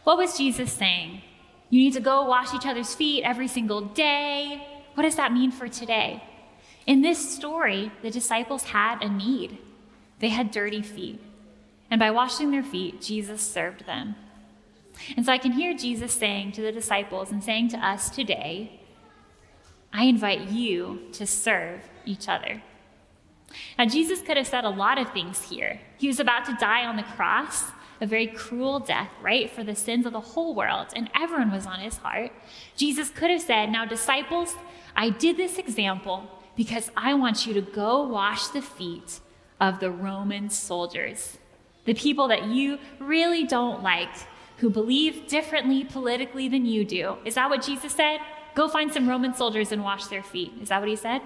What 0.04 0.18
was 0.18 0.38
Jesus 0.38 0.72
saying? 0.72 1.22
You 1.70 1.80
need 1.80 1.94
to 1.94 2.00
go 2.00 2.26
wash 2.26 2.54
each 2.54 2.66
other's 2.66 2.96
feet 2.96 3.24
every 3.24 3.48
single 3.48 3.82
day. 3.82 4.66
What 4.94 5.04
does 5.04 5.16
that 5.16 5.34
mean 5.34 5.52
for 5.52 5.68
today? 5.68 6.24
In 6.86 7.02
this 7.02 7.36
story, 7.36 7.92
the 8.02 8.10
disciples 8.10 8.64
had 8.64 9.04
a 9.04 9.10
need. 9.10 9.58
They 10.20 10.30
had 10.30 10.52
dirty 10.52 10.82
feet. 10.82 11.22
And 11.90 12.00
by 12.00 12.12
washing 12.12 12.52
their 12.52 12.64
feet, 12.64 13.02
Jesus 13.02 13.42
served 13.42 13.86
them. 13.86 14.16
And 15.16 15.26
so 15.26 15.32
I 15.32 15.38
can 15.38 15.52
hear 15.52 15.74
Jesus 15.74 16.12
saying 16.12 16.54
to 16.54 16.62
the 16.62 16.72
disciples 16.72 17.32
and 17.32 17.44
saying 17.44 17.70
to 17.70 17.78
us 17.78 18.10
today, 18.10 18.80
I 19.94 20.04
invite 20.04 20.50
you 20.50 21.02
to 21.14 21.26
serve 21.26 21.82
each 22.06 22.28
other. 22.28 22.62
Now, 23.78 23.86
Jesus 23.86 24.22
could 24.22 24.38
have 24.38 24.48
said 24.48 24.66
a 24.66 24.70
lot 24.70 24.98
of 24.98 25.12
things 25.14 25.50
here. 25.50 25.80
He 25.98 26.08
was 26.08 26.20
about 26.20 26.46
to 26.46 26.58
die 26.60 26.86
on 26.86 26.98
the 26.98 27.04
cross, 27.04 27.64
a 28.02 28.06
very 28.06 28.28
cruel 28.28 28.80
death, 28.80 29.10
right, 29.22 29.50
for 29.50 29.64
the 29.64 29.76
sins 29.76 30.06
of 30.06 30.14
the 30.14 30.20
whole 30.20 30.54
world, 30.54 30.88
and 30.96 31.10
everyone 31.16 31.52
was 31.52 31.66
on 31.66 31.80
his 31.80 31.98
heart. 31.98 32.32
Jesus 32.76 33.10
could 33.10 33.30
have 33.30 33.42
said, 33.42 33.72
Now, 33.72 33.86
disciples, 33.86 34.54
I 34.96 35.10
did 35.10 35.38
this 35.38 35.58
example 35.58 36.30
because 36.56 36.92
I 36.98 37.14
want 37.14 37.46
you 37.46 37.54
to 37.54 37.62
go 37.62 38.04
wash 38.04 38.48
the 38.48 38.62
feet 38.62 39.20
of 39.60 39.80
the 39.80 39.92
Roman 39.92 40.50
soldiers, 40.50 41.38
the 41.88 41.96
people 41.96 42.28
that 42.28 42.46
you 42.46 42.78
really 43.00 43.46
don't 43.46 43.82
like, 43.82 44.14
who 44.58 44.70
believe 44.70 45.28
differently 45.28 45.84
politically 45.84 46.48
than 46.48 46.66
you 46.66 46.86
do. 46.86 47.18
Is 47.26 47.36
that 47.36 47.50
what 47.50 47.64
Jesus 47.64 47.94
said? 47.94 48.20
Go 48.54 48.68
find 48.68 48.92
some 48.92 49.08
Roman 49.08 49.34
soldiers 49.34 49.72
and 49.72 49.84
wash 49.84 50.08
their 50.08 50.24
feet. 50.24 50.52
Is 50.62 50.70
that 50.70 50.80
what 50.80 50.90
he 50.90 50.96
said? 50.96 51.22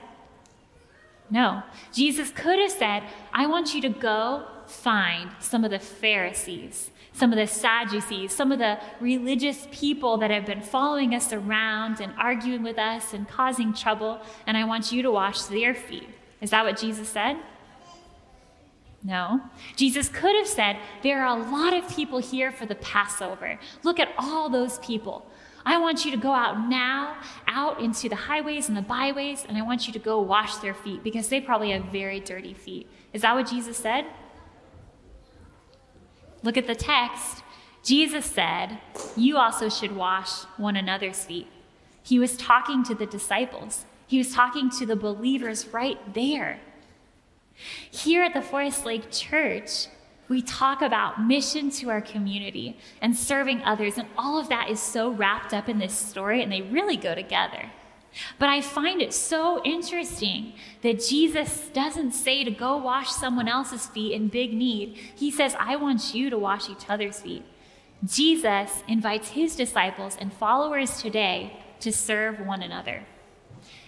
No. 1.29 1.63
Jesus 1.93 2.29
could 2.29 2.59
have 2.59 2.71
said, 2.71 3.03
I 3.33 3.47
want 3.47 3.73
you 3.73 3.81
to 3.81 3.89
go 3.89 4.45
find 4.67 5.31
some 5.39 5.63
of 5.63 5.71
the 5.71 5.79
Pharisees, 5.79 6.91
some 7.13 7.31
of 7.31 7.37
the 7.37 7.47
Sadducees, 7.47 8.33
some 8.33 8.51
of 8.51 8.59
the 8.59 8.79
religious 8.99 9.67
people 9.71 10.17
that 10.17 10.29
have 10.29 10.45
been 10.45 10.61
following 10.61 11.15
us 11.15 11.31
around 11.33 12.01
and 12.01 12.13
arguing 12.17 12.63
with 12.63 12.77
us 12.77 13.13
and 13.13 13.27
causing 13.27 13.73
trouble, 13.73 14.19
and 14.45 14.57
I 14.57 14.65
want 14.65 14.91
you 14.91 15.01
to 15.01 15.11
wash 15.11 15.43
their 15.43 15.73
feet. 15.73 16.09
Is 16.41 16.51
that 16.51 16.65
what 16.65 16.77
Jesus 16.77 17.07
said? 17.09 17.37
No. 19.03 19.41
Jesus 19.75 20.09
could 20.09 20.35
have 20.35 20.47
said, 20.47 20.77
There 21.01 21.23
are 21.25 21.37
a 21.37 21.51
lot 21.51 21.73
of 21.73 21.89
people 21.95 22.19
here 22.19 22.51
for 22.51 22.65
the 22.65 22.75
Passover. 22.75 23.59
Look 23.83 23.99
at 23.99 24.09
all 24.17 24.49
those 24.49 24.77
people. 24.79 25.25
I 25.65 25.77
want 25.77 26.05
you 26.05 26.11
to 26.11 26.17
go 26.17 26.31
out 26.31 26.67
now, 26.69 27.17
out 27.47 27.79
into 27.79 28.09
the 28.09 28.15
highways 28.15 28.67
and 28.67 28.77
the 28.77 28.81
byways, 28.81 29.45
and 29.47 29.57
I 29.57 29.61
want 29.61 29.87
you 29.87 29.93
to 29.93 29.99
go 29.99 30.19
wash 30.19 30.55
their 30.57 30.73
feet 30.73 31.03
because 31.03 31.29
they 31.29 31.39
probably 31.39 31.71
have 31.71 31.85
very 31.85 32.19
dirty 32.19 32.53
feet. 32.53 32.89
Is 33.13 33.21
that 33.21 33.35
what 33.35 33.47
Jesus 33.47 33.77
said? 33.77 34.05
Look 36.43 36.57
at 36.57 36.67
the 36.67 36.75
text. 36.75 37.43
Jesus 37.83 38.25
said, 38.25 38.79
You 39.15 39.37
also 39.37 39.69
should 39.69 39.95
wash 39.95 40.43
one 40.57 40.75
another's 40.75 41.25
feet. 41.25 41.47
He 42.03 42.19
was 42.19 42.35
talking 42.37 42.83
to 42.85 42.95
the 42.95 43.05
disciples, 43.05 43.85
he 44.07 44.17
was 44.17 44.33
talking 44.33 44.69
to 44.71 44.85
the 44.85 44.95
believers 44.95 45.67
right 45.67 46.13
there. 46.13 46.59
Here 47.89 48.23
at 48.23 48.33
the 48.33 48.41
Forest 48.41 48.85
Lake 48.85 49.11
Church, 49.11 49.87
we 50.27 50.41
talk 50.41 50.81
about 50.81 51.21
mission 51.21 51.69
to 51.71 51.89
our 51.89 52.01
community 52.01 52.77
and 53.01 53.15
serving 53.15 53.61
others, 53.63 53.97
and 53.97 54.07
all 54.17 54.39
of 54.39 54.49
that 54.49 54.69
is 54.69 54.79
so 54.79 55.11
wrapped 55.11 55.53
up 55.53 55.67
in 55.67 55.77
this 55.77 55.93
story, 55.93 56.41
and 56.41 56.51
they 56.51 56.61
really 56.61 56.97
go 56.97 57.13
together. 57.13 57.69
But 58.39 58.49
I 58.49 58.61
find 58.61 59.01
it 59.01 59.13
so 59.13 59.63
interesting 59.63 60.53
that 60.81 61.03
Jesus 61.05 61.69
doesn't 61.73 62.11
say 62.11 62.43
to 62.43 62.51
go 62.51 62.77
wash 62.77 63.09
someone 63.09 63.47
else's 63.47 63.87
feet 63.87 64.13
in 64.13 64.27
big 64.27 64.53
need. 64.53 64.97
He 65.15 65.31
says, 65.31 65.55
I 65.59 65.75
want 65.75 66.13
you 66.13 66.29
to 66.29 66.37
wash 66.37 66.69
each 66.69 66.89
other's 66.89 67.21
feet. 67.21 67.43
Jesus 68.05 68.83
invites 68.87 69.29
his 69.29 69.55
disciples 69.55 70.17
and 70.19 70.33
followers 70.33 71.01
today 71.01 71.57
to 71.79 71.91
serve 71.91 72.39
one 72.39 72.61
another. 72.61 73.03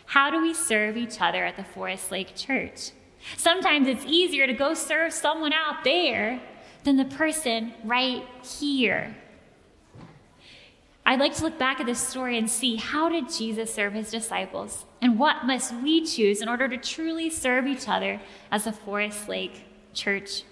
How 0.08 0.30
do 0.30 0.42
we 0.42 0.54
serve 0.54 0.96
each 0.96 1.20
other 1.20 1.44
at 1.46 1.58
the 1.58 1.64
Forest 1.64 2.12
Lake 2.12 2.36
Church? 2.36 2.92
Sometimes 3.38 3.88
it's 3.88 4.06
easier 4.06 4.48
to 4.48 4.54
go 4.54 4.74
serve 4.74 5.14
someone 5.14 5.54
out 5.54 5.84
there 5.84 6.42
than 6.84 6.98
the 6.98 7.06
person 7.06 7.74
right 7.84 8.26
here. 8.60 9.16
I'd 11.06 11.20
like 11.20 11.36
to 11.36 11.44
look 11.44 11.60
back 11.60 11.82
at 11.82 11.86
this 11.86 12.00
story 12.00 12.38
and 12.38 12.50
see 12.50 12.78
how 12.78 13.10
did 13.10 13.30
Jesus 13.30 13.74
serve 13.74 13.94
his 13.94 14.10
disciples 14.10 14.86
and 15.02 15.20
what 15.20 15.46
must 15.46 15.74
we 15.76 16.06
choose 16.06 16.42
in 16.42 16.48
order 16.48 16.70
to 16.70 16.78
truly 16.78 17.30
serve 17.30 17.68
each 17.68 17.90
other 17.90 18.22
as 18.52 18.68
a 18.68 18.72
Forest 18.72 19.28
Lake 19.28 19.66
church. 19.94 20.44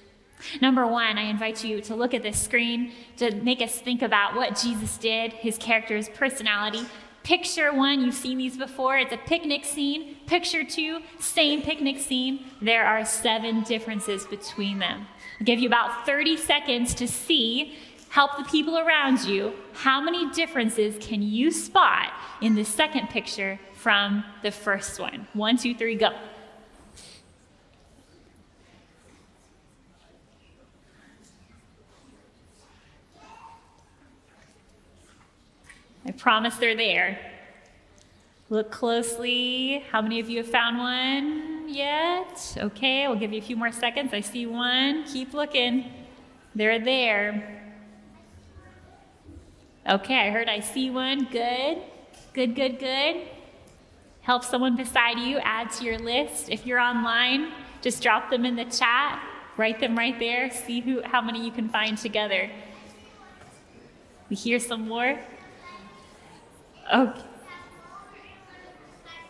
Number 0.62 0.86
one, 0.86 1.18
I 1.18 1.24
invite 1.24 1.64
you 1.64 1.80
to 1.82 1.96
look 1.96 2.14
at 2.14 2.24
this 2.24 2.42
screen 2.42 2.92
to 3.18 3.34
make 3.36 3.62
us 3.62 3.80
think 3.80 4.02
about 4.02 4.36
what 4.36 4.60
Jesus 4.62 4.98
did, 4.98 5.32
his 5.34 5.58
character, 5.58 5.96
his 5.96 6.10
personality, 6.10 6.86
Picture 7.24 7.72
one, 7.72 8.02
you've 8.02 8.16
seen 8.16 8.40
these 8.40 8.58
before. 8.58 8.98
It's 8.98 9.14
a 9.14 9.18
picnic 9.18 9.64
scene. 9.64 10.18
Picture 10.26 10.64
two, 10.64 11.02
same 11.20 11.62
picnic 11.62 12.00
scene. 12.00 12.46
There 12.62 12.86
are 12.86 13.06
seven 13.06 13.62
differences 13.62 14.26
between 14.26 14.80
them. 14.80 15.06
I'll 15.40 15.46
give 15.46 15.60
you 15.60 15.68
about 15.68 16.06
30 16.06 16.38
seconds 16.38 16.96
to 16.96 17.08
see, 17.08 17.78
help 18.10 18.38
the 18.38 18.44
people 18.46 18.78
around 18.78 19.22
you. 19.22 19.54
How 19.74 20.02
many 20.02 20.32
differences 20.32 20.96
can 21.00 21.22
you 21.22 21.52
spot 21.52 22.12
in 22.42 22.56
the 22.56 22.66
second 22.66 23.10
picture 23.10 23.60
from 23.74 24.24
the 24.42 24.52
first 24.52 25.00
one? 25.00 25.28
One, 25.34 25.58
two, 25.58 25.76
three, 25.76 25.96
go. 25.96 26.10
I 36.12 36.14
promise 36.14 36.58
they're 36.58 36.76
there. 36.76 37.18
Look 38.50 38.70
closely. 38.70 39.82
How 39.92 40.02
many 40.02 40.20
of 40.20 40.30
you 40.30 40.40
have 40.40 40.50
found 40.50 40.78
one 40.78 41.70
yet? 41.70 42.58
Okay, 42.58 43.08
we'll 43.08 43.18
give 43.18 43.32
you 43.32 43.40
a 43.40 43.42
few 43.42 43.56
more 43.56 43.72
seconds. 43.72 44.14
I 44.14 44.20
see 44.20 44.46
one. 44.46 45.06
Keep 45.06 45.34
looking. 45.34 45.90
They're 46.54 46.84
there. 46.84 47.74
Okay, 49.90 50.20
I 50.20 50.32
heard 50.32 50.50
I 50.50 50.60
see 50.60 50.90
one. 50.90 51.30
Good. 51.32 51.78
Good, 52.34 52.56
good, 52.56 52.78
good. 52.78 53.22
Help 54.20 54.44
someone 54.44 54.76
beside 54.76 55.18
you 55.18 55.38
add 55.38 55.72
to 55.72 55.86
your 55.86 55.98
list. 55.98 56.50
If 56.50 56.66
you're 56.66 56.82
online, 56.82 57.54
just 57.82 58.04
drop 58.04 58.30
them 58.30 58.44
in 58.44 58.58
the 58.58 58.66
chat. 58.66 59.24
Write 59.56 59.80
them 59.80 59.98
right 59.98 60.20
there. 60.20 60.52
See 60.52 60.82
who 60.82 61.02
how 61.04 61.22
many 61.22 61.42
you 61.46 61.52
can 61.52 61.70
find 61.70 61.98
together. 61.98 62.52
We 64.30 64.36
hear 64.36 64.60
some 64.60 64.90
more. 64.90 65.18
Okay. 66.94 67.22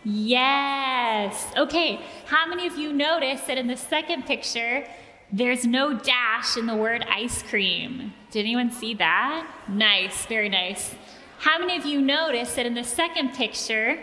Yes. 0.03 1.45
Okay. 1.57 1.99
How 2.25 2.47
many 2.47 2.65
of 2.65 2.77
you 2.77 2.91
noticed 2.91 3.47
that 3.47 3.57
in 3.57 3.67
the 3.67 3.77
second 3.77 4.25
picture, 4.25 4.85
there's 5.31 5.65
no 5.65 5.97
dash 5.97 6.57
in 6.57 6.65
the 6.65 6.75
word 6.75 7.05
ice 7.09 7.43
cream? 7.43 8.13
Did 8.31 8.41
anyone 8.41 8.71
see 8.71 8.93
that? 8.95 9.47
Nice. 9.69 10.25
Very 10.25 10.49
nice. 10.49 10.95
How 11.39 11.59
many 11.59 11.77
of 11.77 11.85
you 11.85 12.01
noticed 12.01 12.55
that 12.55 12.65
in 12.65 12.73
the 12.73 12.83
second 12.83 13.33
picture, 13.33 13.99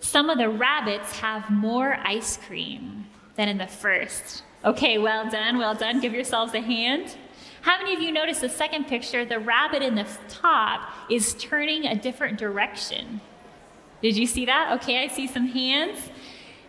some 0.00 0.30
of 0.30 0.38
the 0.38 0.48
rabbits 0.48 1.18
have 1.20 1.50
more 1.50 1.98
ice 2.04 2.36
cream 2.36 3.06
than 3.36 3.48
in 3.48 3.58
the 3.58 3.66
first? 3.66 4.42
Okay, 4.64 4.98
well 4.98 5.28
done, 5.28 5.58
well 5.58 5.74
done. 5.74 6.00
Give 6.00 6.14
yourselves 6.14 6.54
a 6.54 6.60
hand. 6.60 7.16
How 7.62 7.78
many 7.78 7.94
of 7.94 8.00
you 8.00 8.10
noticed 8.10 8.40
the 8.40 8.48
second 8.48 8.88
picture? 8.88 9.24
The 9.24 9.38
rabbit 9.38 9.82
in 9.82 9.94
the 9.94 10.06
top 10.28 10.92
is 11.08 11.34
turning 11.34 11.86
a 11.86 11.94
different 11.94 12.36
direction. 12.36 13.20
Did 14.02 14.16
you 14.16 14.26
see 14.26 14.44
that? 14.46 14.80
Okay, 14.80 15.02
I 15.04 15.06
see 15.06 15.28
some 15.28 15.46
hands. 15.46 16.10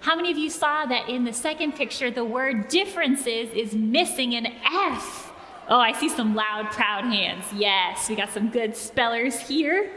How 0.01 0.15
many 0.15 0.31
of 0.31 0.37
you 0.37 0.51
saw 0.51 0.85
that 0.85 1.09
in 1.09 1.23
the 1.23 1.33
second 1.33 1.73
picture, 1.73 2.11
the 2.11 2.23
word 2.23 2.67
differences 2.67 3.49
is 3.53 3.73
missing 3.73 4.35
an 4.35 4.45
F? 4.45 5.33
Oh, 5.67 5.79
I 5.79 5.93
see 5.93 6.09
some 6.09 6.35
loud, 6.35 6.71
proud 6.71 7.05
hands. 7.05 7.45
Yes, 7.55 8.07
we 8.07 8.15
got 8.15 8.29
some 8.29 8.49
good 8.49 8.75
spellers 8.75 9.39
here. 9.47 9.89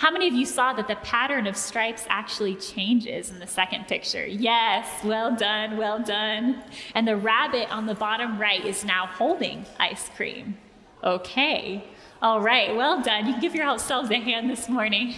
How 0.00 0.10
many 0.10 0.26
of 0.28 0.32
you 0.32 0.46
saw 0.46 0.72
that 0.72 0.88
the 0.88 0.96
pattern 0.96 1.46
of 1.46 1.58
stripes 1.58 2.06
actually 2.08 2.54
changes 2.54 3.28
in 3.28 3.38
the 3.38 3.46
second 3.46 3.86
picture? 3.86 4.24
Yes, 4.24 4.88
well 5.04 5.36
done, 5.36 5.76
well 5.76 5.98
done. 6.02 6.62
And 6.94 7.06
the 7.06 7.18
rabbit 7.18 7.70
on 7.70 7.84
the 7.84 7.94
bottom 7.94 8.38
right 8.38 8.64
is 8.64 8.82
now 8.82 9.04
holding 9.04 9.66
ice 9.78 10.08
cream. 10.16 10.56
Okay, 11.04 11.84
all 12.22 12.40
right, 12.40 12.74
well 12.74 13.02
done. 13.02 13.26
You 13.26 13.32
can 13.32 13.42
give 13.42 13.54
yourselves 13.54 14.10
a 14.10 14.14
hand 14.14 14.48
this 14.48 14.70
morning. 14.70 15.16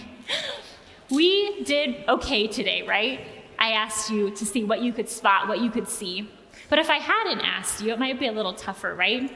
We 1.09 1.63
did 1.63 2.03
okay 2.09 2.47
today, 2.47 2.81
right? 2.81 3.21
I 3.57 3.71
asked 3.71 4.09
you 4.09 4.31
to 4.31 4.45
see 4.45 4.65
what 4.65 4.81
you 4.81 4.91
could 4.91 5.07
spot, 5.07 5.47
what 5.47 5.61
you 5.61 5.69
could 5.69 5.87
see. 5.87 6.29
But 6.67 6.79
if 6.79 6.89
I 6.89 6.97
hadn't 6.97 7.39
asked 7.39 7.81
you, 7.81 7.93
it 7.93 7.99
might 7.99 8.19
be 8.19 8.27
a 8.27 8.33
little 8.33 8.53
tougher, 8.53 8.93
right? 8.93 9.31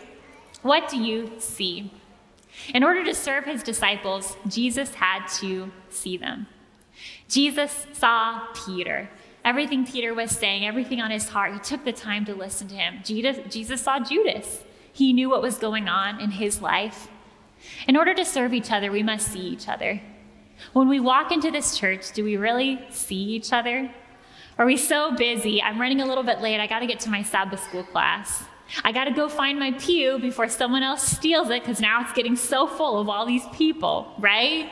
What 0.62 0.90
do 0.90 0.98
you 1.02 1.32
see? 1.38 1.90
In 2.74 2.84
order 2.84 3.04
to 3.04 3.14
serve 3.14 3.46
his 3.46 3.64
disciples, 3.64 4.36
Jesus 4.48 4.94
had 4.96 5.28
to 5.40 5.72
see 5.90 6.18
them. 6.18 6.48
Jesus 7.28 7.86
saw 7.94 8.48
Peter. 8.66 9.10
Everything 9.46 9.86
Peter 9.86 10.14
was 10.14 10.32
saying, 10.32 10.66
everything 10.66 11.00
on 11.00 11.12
his 11.12 11.30
heart, 11.30 11.54
he 11.54 11.60
took 11.60 11.86
the 11.86 11.94
time 11.94 12.26
to 12.26 12.36
listen 12.36 12.68
to 12.68 12.76
him. 12.76 13.02
Jesus, 13.04 13.82
saw 13.82 14.00
Judas. 14.00 14.64
He 14.92 15.14
knew 15.14 15.30
what 15.30 15.42
was 15.42 15.58
going 15.58 15.88
on 15.88 16.20
in 16.20 16.32
his 16.32 16.62
life. 16.62 17.08
In 17.88 17.96
order 17.96 18.14
to 18.14 18.26
serve 18.26 18.54
each 18.54 18.72
other, 18.72 18.92
we 18.92 19.04
must 19.04 19.28
see 19.28 19.40
each 19.40 19.70
other. 19.70 20.02
When 20.74 20.90
we 20.90 21.00
walk 21.00 21.32
into 21.32 21.52
this 21.52 21.78
church, 21.78 22.12
do 22.14 22.24
we 22.24 22.36
really 22.36 22.80
see 22.90 23.16
each 23.16 23.54
other? 23.54 23.92
Are 24.58 24.66
we 24.66 24.76
so 24.76 25.16
busy? 25.16 25.62
I'm 25.62 25.80
running 25.80 26.02
a 26.02 26.06
little 26.06 26.24
bit 26.24 26.42
late. 26.42 26.60
I 26.60 26.68
got 26.68 26.80
to 26.80 26.88
get 26.88 27.00
to 27.02 27.10
my 27.10 27.22
Sabbath 27.22 27.64
school 27.64 27.84
class. 27.84 28.44
I 28.84 28.92
got 28.92 29.06
to 29.06 29.12
go 29.12 29.30
find 29.30 29.60
my 29.60 29.72
pew 29.72 30.20
before 30.20 30.50
someone 30.50 30.84
else 30.84 31.04
steals 31.04 31.50
it 31.50 31.62
because 31.62 31.80
now 31.80 32.02
it's 32.02 32.14
getting 32.14 32.36
so 32.36 32.68
full 32.68 33.00
of 33.00 33.10
all 33.10 33.26
these 33.26 33.46
people, 33.54 34.14
right? 34.20 34.72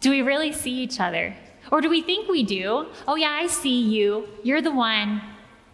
Do 0.00 0.10
we 0.10 0.22
really 0.22 0.52
see 0.52 0.72
each 0.72 1.00
other? 1.00 1.34
Or 1.70 1.80
do 1.80 1.88
we 1.88 2.02
think 2.02 2.28
we 2.28 2.42
do? 2.42 2.86
Oh, 3.06 3.16
yeah, 3.16 3.30
I 3.30 3.46
see 3.46 3.82
you. 3.82 4.28
You're 4.42 4.62
the 4.62 4.72
one 4.72 5.22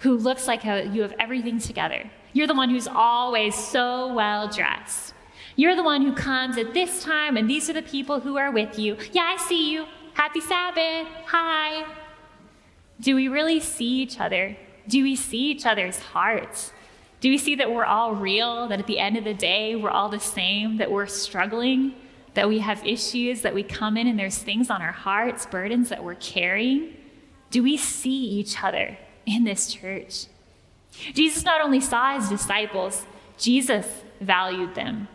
who 0.00 0.16
looks 0.16 0.46
like 0.46 0.64
you 0.64 1.02
have 1.02 1.14
everything 1.18 1.58
together. 1.58 2.10
You're 2.32 2.46
the 2.46 2.54
one 2.54 2.68
who's 2.68 2.88
always 2.88 3.54
so 3.54 4.12
well 4.12 4.48
dressed. 4.48 5.14
You're 5.54 5.74
the 5.74 5.82
one 5.82 6.02
who 6.02 6.12
comes 6.12 6.58
at 6.58 6.74
this 6.74 7.02
time, 7.02 7.38
and 7.38 7.48
these 7.48 7.70
are 7.70 7.72
the 7.72 7.80
people 7.80 8.20
who 8.20 8.36
are 8.36 8.50
with 8.50 8.78
you. 8.78 8.98
Yeah, 9.12 9.34
I 9.36 9.42
see 9.42 9.72
you. 9.72 9.86
Happy 10.12 10.40
Sabbath. 10.40 11.08
Hi. 11.26 11.86
Do 13.00 13.14
we 13.14 13.28
really 13.28 13.60
see 13.60 14.02
each 14.02 14.20
other? 14.20 14.56
Do 14.88 15.02
we 15.02 15.16
see 15.16 15.50
each 15.50 15.66
other's 15.66 15.98
hearts? 15.98 16.72
Do 17.20 17.30
we 17.30 17.38
see 17.38 17.54
that 17.56 17.72
we're 17.72 17.84
all 17.84 18.14
real, 18.14 18.68
that 18.68 18.78
at 18.78 18.86
the 18.86 18.98
end 18.98 19.16
of 19.16 19.24
the 19.24 19.34
day, 19.34 19.74
we're 19.74 19.90
all 19.90 20.08
the 20.08 20.20
same, 20.20 20.76
that 20.76 20.90
we're 20.90 21.06
struggling, 21.06 21.94
that 22.34 22.48
we 22.48 22.58
have 22.58 22.86
issues, 22.86 23.42
that 23.42 23.54
we 23.54 23.62
come 23.62 23.96
in 23.96 24.06
and 24.06 24.18
there's 24.18 24.38
things 24.38 24.70
on 24.70 24.82
our 24.82 24.92
hearts, 24.92 25.46
burdens 25.46 25.88
that 25.88 26.04
we're 26.04 26.14
carrying? 26.16 26.94
Do 27.50 27.62
we 27.62 27.76
see 27.76 28.10
each 28.10 28.62
other 28.62 28.98
in 29.24 29.44
this 29.44 29.72
church? 29.72 30.26
Jesus 31.14 31.44
not 31.44 31.60
only 31.60 31.80
saw 31.80 32.18
his 32.18 32.28
disciples, 32.28 33.06
Jesus 33.38 33.86
valued 34.20 34.74
them. 34.74 35.08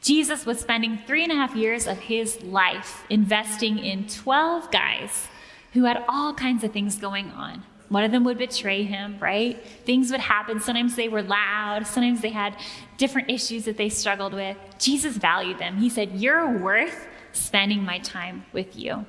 Jesus 0.00 0.44
was 0.44 0.60
spending 0.60 0.98
three 1.06 1.22
and 1.22 1.32
a 1.32 1.36
half 1.36 1.54
years 1.54 1.86
of 1.86 1.98
his 1.98 2.42
life 2.42 3.04
investing 3.08 3.78
in 3.78 4.06
12 4.08 4.70
guys 4.70 5.28
who 5.72 5.84
had 5.84 6.04
all 6.08 6.34
kinds 6.34 6.64
of 6.64 6.72
things 6.72 6.96
going 6.96 7.30
on. 7.30 7.62
One 7.92 8.04
of 8.04 8.10
them 8.10 8.24
would 8.24 8.38
betray 8.38 8.84
him, 8.84 9.18
right? 9.20 9.62
Things 9.84 10.10
would 10.10 10.20
happen. 10.20 10.60
Sometimes 10.60 10.96
they 10.96 11.10
were 11.10 11.22
loud, 11.22 11.86
sometimes 11.86 12.22
they 12.22 12.30
had 12.30 12.56
different 12.96 13.30
issues 13.30 13.66
that 13.66 13.76
they 13.76 13.90
struggled 13.90 14.32
with. 14.32 14.56
Jesus 14.78 15.18
valued 15.18 15.58
them. 15.58 15.76
He 15.76 15.90
said, 15.90 16.12
You're 16.12 16.58
worth 16.58 17.06
spending 17.32 17.84
my 17.84 17.98
time 17.98 18.46
with 18.54 18.78
you. 18.78 19.04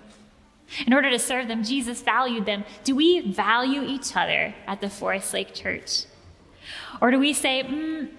In 0.86 0.94
order 0.94 1.10
to 1.12 1.20
serve 1.20 1.48
them, 1.48 1.64
Jesus 1.64 2.02
valued 2.02 2.46
them. 2.46 2.66
Do 2.84 2.94
we 2.94 3.22
value 3.32 3.84
each 3.84 4.18
other 4.18 4.54
at 4.68 4.82
the 4.82 4.90
Forest 4.90 5.34
Lake 5.34 5.54
Church? 5.54 6.04
Or 7.00 7.10
do 7.10 7.20
we 7.20 7.32
say, 7.32 7.64
mm, 7.64 8.10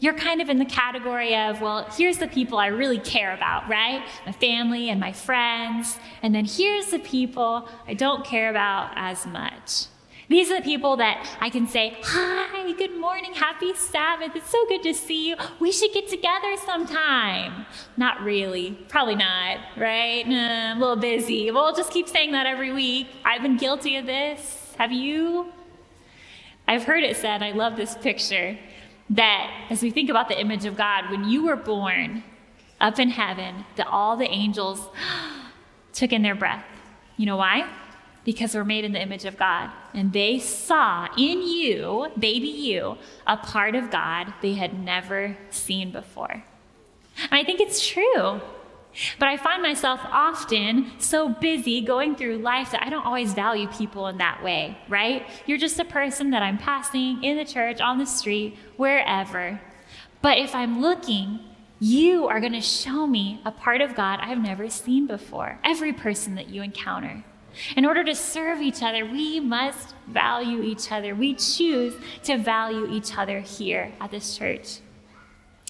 you're 0.00 0.14
kind 0.14 0.42
of 0.42 0.50
in 0.50 0.58
the 0.58 0.66
category 0.66 1.34
of, 1.34 1.62
well, 1.62 1.86
here's 1.96 2.18
the 2.18 2.28
people 2.28 2.58
I 2.58 2.66
really 2.66 2.98
care 2.98 3.32
about, 3.32 3.68
right? 3.70 4.02
My 4.26 4.32
family 4.32 4.90
and 4.90 5.00
my 5.00 5.12
friends. 5.12 5.98
And 6.22 6.34
then 6.34 6.44
here's 6.44 6.86
the 6.90 6.98
people 6.98 7.68
I 7.86 7.94
don't 7.94 8.24
care 8.24 8.50
about 8.50 8.92
as 8.96 9.26
much. 9.26 9.86
These 10.30 10.48
are 10.52 10.60
the 10.60 10.64
people 10.64 10.96
that 10.98 11.28
I 11.40 11.50
can 11.50 11.66
say, 11.66 11.98
Hi, 12.04 12.72
good 12.74 12.96
morning, 12.96 13.34
happy 13.34 13.74
Sabbath. 13.74 14.36
It's 14.36 14.48
so 14.48 14.64
good 14.68 14.80
to 14.84 14.94
see 14.94 15.28
you. 15.28 15.36
We 15.58 15.72
should 15.72 15.92
get 15.92 16.06
together 16.08 16.56
sometime. 16.64 17.66
Not 17.96 18.22
really. 18.22 18.78
Probably 18.88 19.16
not, 19.16 19.58
right? 19.76 20.24
Nah, 20.28 20.70
I'm 20.70 20.76
a 20.76 20.80
little 20.80 20.94
busy. 20.94 21.50
We'll 21.50 21.74
just 21.74 21.90
keep 21.90 22.08
saying 22.08 22.30
that 22.30 22.46
every 22.46 22.72
week. 22.72 23.08
I've 23.24 23.42
been 23.42 23.56
guilty 23.56 23.96
of 23.96 24.06
this. 24.06 24.72
Have 24.78 24.92
you? 24.92 25.52
I've 26.68 26.84
heard 26.84 27.02
it 27.02 27.16
said, 27.16 27.42
I 27.42 27.50
love 27.50 27.74
this 27.74 27.96
picture 27.96 28.56
that 29.10 29.66
as 29.68 29.82
we 29.82 29.90
think 29.90 30.10
about 30.10 30.28
the 30.28 30.40
image 30.40 30.64
of 30.64 30.76
God, 30.76 31.10
when 31.10 31.28
you 31.28 31.44
were 31.44 31.56
born 31.56 32.22
up 32.80 33.00
in 33.00 33.10
heaven, 33.10 33.64
that 33.74 33.88
all 33.88 34.16
the 34.16 34.30
angels 34.30 34.90
took 35.92 36.12
in 36.12 36.22
their 36.22 36.36
breath. 36.36 36.64
You 37.16 37.26
know 37.26 37.36
why? 37.36 37.68
Because 38.24 38.54
we're 38.54 38.64
made 38.64 38.84
in 38.84 38.92
the 38.92 39.02
image 39.02 39.24
of 39.24 39.36
God. 39.36 39.70
And 39.94 40.12
they 40.12 40.38
saw 40.38 41.08
in 41.16 41.46
you, 41.46 42.08
baby 42.18 42.48
you, 42.48 42.98
a 43.26 43.36
part 43.36 43.74
of 43.74 43.90
God 43.90 44.34
they 44.42 44.54
had 44.54 44.78
never 44.78 45.36
seen 45.50 45.90
before. 45.90 46.44
And 47.30 47.32
I 47.32 47.44
think 47.44 47.60
it's 47.60 47.86
true. 47.86 48.40
But 49.18 49.28
I 49.28 49.36
find 49.36 49.62
myself 49.62 50.00
often 50.04 50.90
so 50.98 51.28
busy 51.28 51.80
going 51.80 52.16
through 52.16 52.38
life 52.38 52.72
that 52.72 52.82
I 52.82 52.90
don't 52.90 53.06
always 53.06 53.32
value 53.34 53.68
people 53.68 54.08
in 54.08 54.18
that 54.18 54.42
way, 54.42 54.76
right? 54.88 55.26
You're 55.46 55.58
just 55.58 55.78
a 55.78 55.84
person 55.84 56.30
that 56.30 56.42
I'm 56.42 56.58
passing 56.58 57.22
in 57.22 57.36
the 57.36 57.44
church, 57.44 57.80
on 57.80 57.98
the 57.98 58.06
street, 58.06 58.56
wherever. 58.76 59.60
But 60.22 60.38
if 60.38 60.54
I'm 60.54 60.80
looking, 60.80 61.40
you 61.78 62.26
are 62.26 62.40
going 62.40 62.52
to 62.52 62.60
show 62.60 63.06
me 63.06 63.40
a 63.44 63.52
part 63.52 63.80
of 63.80 63.94
God 63.94 64.18
I've 64.20 64.42
never 64.42 64.68
seen 64.68 65.06
before. 65.06 65.58
Every 65.64 65.92
person 65.92 66.34
that 66.34 66.48
you 66.48 66.62
encounter. 66.62 67.24
In 67.76 67.84
order 67.84 68.04
to 68.04 68.14
serve 68.14 68.60
each 68.60 68.82
other, 68.82 69.04
we 69.04 69.40
must 69.40 69.94
value 70.06 70.62
each 70.62 70.90
other. 70.92 71.14
We 71.14 71.34
choose 71.34 71.94
to 72.24 72.38
value 72.38 72.86
each 72.90 73.16
other 73.16 73.40
here 73.40 73.92
at 74.00 74.10
this 74.10 74.36
church. 74.36 74.78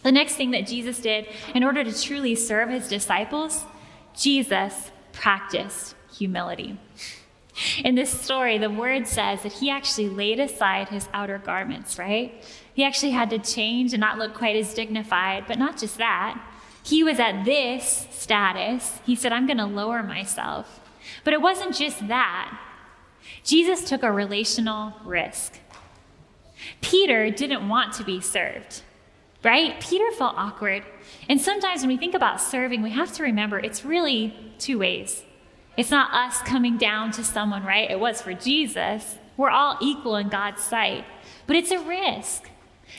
The 0.03 0.12
next 0.12 0.35
thing 0.37 0.51
that 0.53 0.66
Jesus 0.66 1.01
did 1.01 1.27
in 1.55 1.62
order 1.62 1.85
to 1.85 2.03
truly 2.03 2.35
serve 2.35 2.71
his 2.71 2.88
disciples, 2.88 3.64
Jesus 4.16 4.90
practiced 5.12 5.95
humility. 6.12 6.79
In 7.85 7.95
this 7.95 8.11
story, 8.11 8.57
the 8.57 8.71
word 8.71 9.07
says 9.07 9.43
that 9.43 9.53
he 9.53 9.69
actually 9.69 10.09
laid 10.09 10.40
aside 10.40 10.88
his 10.88 11.09
outer 11.12 11.38
garments, 11.38 11.99
right? 11.99 12.43
He 12.73 12.85
actually 12.85 13.11
had 13.11 13.29
to 13.31 13.38
change 13.38 13.93
and 13.93 14.01
not 14.01 14.16
look 14.16 14.33
quite 14.33 14.57
as 14.57 14.73
dignified, 14.73 15.45
but 15.47 15.59
not 15.59 15.77
just 15.77 15.99
that. 15.99 16.40
He 16.83 17.05
was 17.05 17.19
at 17.21 17.45
this 17.45 18.07
status. 18.11 19.01
He 19.05 19.14
said, 19.14 19.33
I'm 19.33 19.47
going 19.47 19.59
to 19.59 19.66
lower 19.66 20.03
myself. 20.03 20.81
But 21.25 21.35
it 21.35 21.41
wasn't 21.41 21.75
just 21.75 22.07
that. 22.09 22.59
Jesus 23.45 23.89
took 23.89 24.03
a 24.03 24.13
relational 24.13 24.95
risk. 25.05 25.59
Peter 26.81 27.31
didn't 27.31 27.69
want 27.69 27.93
to 27.95 28.05
be 28.05 28.21
served 28.21 28.83
right? 29.43 29.81
Peter 29.81 30.11
felt 30.13 30.35
awkward. 30.37 30.85
And 31.29 31.41
sometimes 31.41 31.81
when 31.81 31.89
we 31.89 31.97
think 31.97 32.15
about 32.15 32.41
serving, 32.41 32.83
we 32.83 32.91
have 32.91 33.13
to 33.15 33.23
remember 33.23 33.59
it's 33.59 33.85
really 33.85 34.35
two 34.59 34.79
ways. 34.79 35.25
It's 35.77 35.91
not 35.91 36.13
us 36.13 36.43
coming 36.43 36.77
down 36.77 37.11
to 37.13 37.25
someone, 37.25 37.65
right? 37.65 37.91
It 37.91 38.01
was 38.01 38.21
for 38.21 38.35
Jesus. 38.35 39.17
We're 39.37 39.51
all 39.51 39.79
equal 39.81 40.17
in 40.17 40.29
God's 40.29 40.63
sight. 40.63 41.05
But 41.47 41.57
it's 41.57 41.71
a 41.71 41.79
risk 41.79 42.51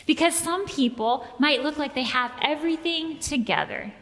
because 0.08 0.34
some 0.34 0.66
people 0.66 1.28
might 1.38 1.64
look 1.64 1.78
like 1.78 1.94
they 1.94 2.04
have 2.04 2.32
everything 2.42 3.20
together. 3.20 3.94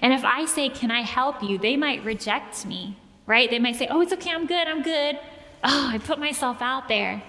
And 0.00 0.12
if 0.12 0.24
I 0.24 0.44
say, 0.44 0.68
Can 0.68 0.90
I 0.92 1.00
help 1.00 1.42
you? 1.42 1.58
they 1.58 1.76
might 1.76 2.04
reject 2.04 2.64
me, 2.64 2.96
right? 3.26 3.50
They 3.50 3.58
might 3.58 3.76
say, 3.76 3.88
Oh, 3.90 4.00
it's 4.00 4.12
okay, 4.12 4.30
I'm 4.30 4.46
good, 4.46 4.66
I'm 4.66 4.82
good. 4.82 5.18
Oh, 5.64 5.90
I 5.92 5.98
put 5.98 6.18
myself 6.18 6.60
out 6.60 6.88
there. 6.88 7.22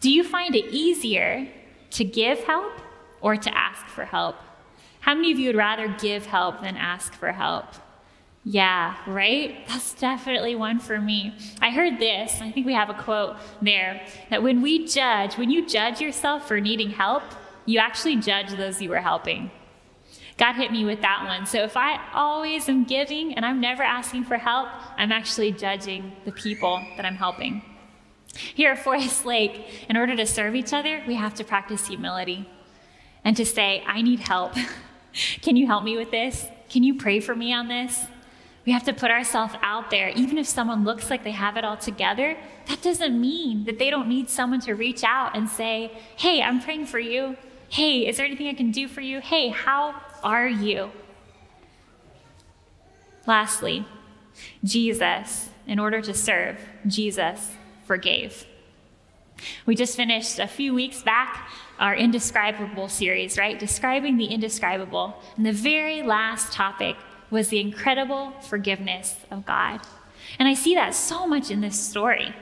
Do 0.00 0.10
you 0.10 0.24
find 0.24 0.54
it 0.54 0.72
easier 0.72 1.46
to 1.90 2.04
give 2.04 2.44
help 2.44 2.72
or 3.20 3.36
to 3.36 3.56
ask 3.56 3.86
for 3.86 4.04
help. 4.04 4.36
How 5.00 5.14
many 5.14 5.32
of 5.32 5.38
you 5.38 5.48
would 5.48 5.56
rather 5.56 5.88
give 5.98 6.26
help 6.26 6.62
than 6.62 6.76
ask 6.76 7.12
for 7.14 7.32
help? 7.32 7.66
Yeah, 8.44 8.96
right? 9.06 9.66
That's 9.66 9.94
definitely 9.94 10.54
one 10.54 10.78
for 10.78 11.00
me. 11.00 11.34
I 11.60 11.70
heard 11.70 11.98
this, 11.98 12.40
I 12.40 12.52
think 12.52 12.66
we 12.66 12.74
have 12.74 12.90
a 12.90 12.94
quote 12.94 13.36
there, 13.60 14.06
that 14.30 14.42
when 14.42 14.62
we 14.62 14.86
judge, 14.86 15.36
when 15.36 15.50
you 15.50 15.66
judge 15.66 16.00
yourself 16.00 16.46
for 16.46 16.60
needing 16.60 16.90
help, 16.90 17.22
you 17.64 17.78
actually 17.78 18.16
judge 18.16 18.50
those 18.52 18.80
you 18.80 18.90
were 18.90 19.00
helping. 19.00 19.50
God 20.36 20.54
hit 20.54 20.70
me 20.70 20.84
with 20.84 21.00
that 21.00 21.24
one. 21.24 21.46
So 21.46 21.62
if 21.62 21.76
I 21.76 21.98
always 22.12 22.68
am 22.68 22.84
giving 22.84 23.34
and 23.34 23.44
I'm 23.44 23.60
never 23.60 23.82
asking 23.82 24.24
for 24.24 24.36
help, 24.36 24.68
I'm 24.98 25.10
actually 25.10 25.52
judging 25.52 26.12
the 26.24 26.32
people 26.32 26.82
that 26.96 27.06
I'm 27.06 27.16
helping. 27.16 27.62
Here 28.34 28.72
at 28.72 28.84
Forest 28.84 29.24
Lake, 29.24 29.86
in 29.88 29.96
order 29.96 30.14
to 30.14 30.26
serve 30.26 30.54
each 30.54 30.74
other, 30.74 31.02
we 31.06 31.14
have 31.14 31.34
to 31.36 31.44
practice 31.44 31.86
humility 31.86 32.46
and 33.24 33.36
to 33.36 33.46
say, 33.46 33.82
I 33.86 34.02
need 34.02 34.20
help. 34.20 34.54
Can 35.42 35.56
you 35.56 35.66
help 35.66 35.84
me 35.84 35.96
with 35.96 36.10
this? 36.10 36.46
Can 36.68 36.82
you 36.82 36.96
pray 36.96 37.20
for 37.20 37.34
me 37.34 37.54
on 37.54 37.68
this? 37.68 38.04
We 38.66 38.72
have 38.72 38.84
to 38.84 38.92
put 38.92 39.10
ourselves 39.10 39.54
out 39.62 39.90
there. 39.90 40.10
Even 40.10 40.36
if 40.38 40.46
someone 40.46 40.84
looks 40.84 41.08
like 41.08 41.24
they 41.24 41.30
have 41.30 41.56
it 41.56 41.64
all 41.64 41.76
together, 41.76 42.36
that 42.66 42.82
doesn't 42.82 43.18
mean 43.18 43.64
that 43.64 43.78
they 43.78 43.90
don't 43.90 44.08
need 44.08 44.28
someone 44.28 44.60
to 44.62 44.74
reach 44.74 45.02
out 45.04 45.36
and 45.36 45.48
say, 45.48 45.92
Hey, 46.16 46.42
I'm 46.42 46.60
praying 46.60 46.86
for 46.86 46.98
you. 46.98 47.36
Hey, 47.68 48.06
is 48.06 48.16
there 48.16 48.26
anything 48.26 48.48
I 48.48 48.54
can 48.54 48.72
do 48.72 48.88
for 48.88 49.00
you? 49.00 49.20
Hey, 49.20 49.48
how 49.48 49.94
are 50.22 50.48
you? 50.48 50.90
Lastly, 53.26 53.84
Jesus, 54.64 55.50
in 55.66 55.78
order 55.78 56.00
to 56.00 56.14
serve, 56.14 56.58
Jesus 56.86 57.50
forgave. 57.84 58.46
We 59.66 59.74
just 59.74 59.96
finished 59.96 60.38
a 60.38 60.46
few 60.46 60.74
weeks 60.74 61.02
back 61.02 61.50
our 61.78 61.94
indescribable 61.94 62.88
series, 62.88 63.36
right? 63.36 63.58
Describing 63.58 64.16
the 64.16 64.26
indescribable. 64.26 65.14
And 65.36 65.44
the 65.44 65.52
very 65.52 66.02
last 66.02 66.52
topic 66.52 66.96
was 67.30 67.48
the 67.48 67.60
incredible 67.60 68.32
forgiveness 68.40 69.16
of 69.30 69.44
God. 69.44 69.80
And 70.38 70.48
I 70.48 70.54
see 70.54 70.74
that 70.74 70.94
so 70.94 71.26
much 71.26 71.50
in 71.50 71.60
this 71.60 71.78
story. 71.78 72.34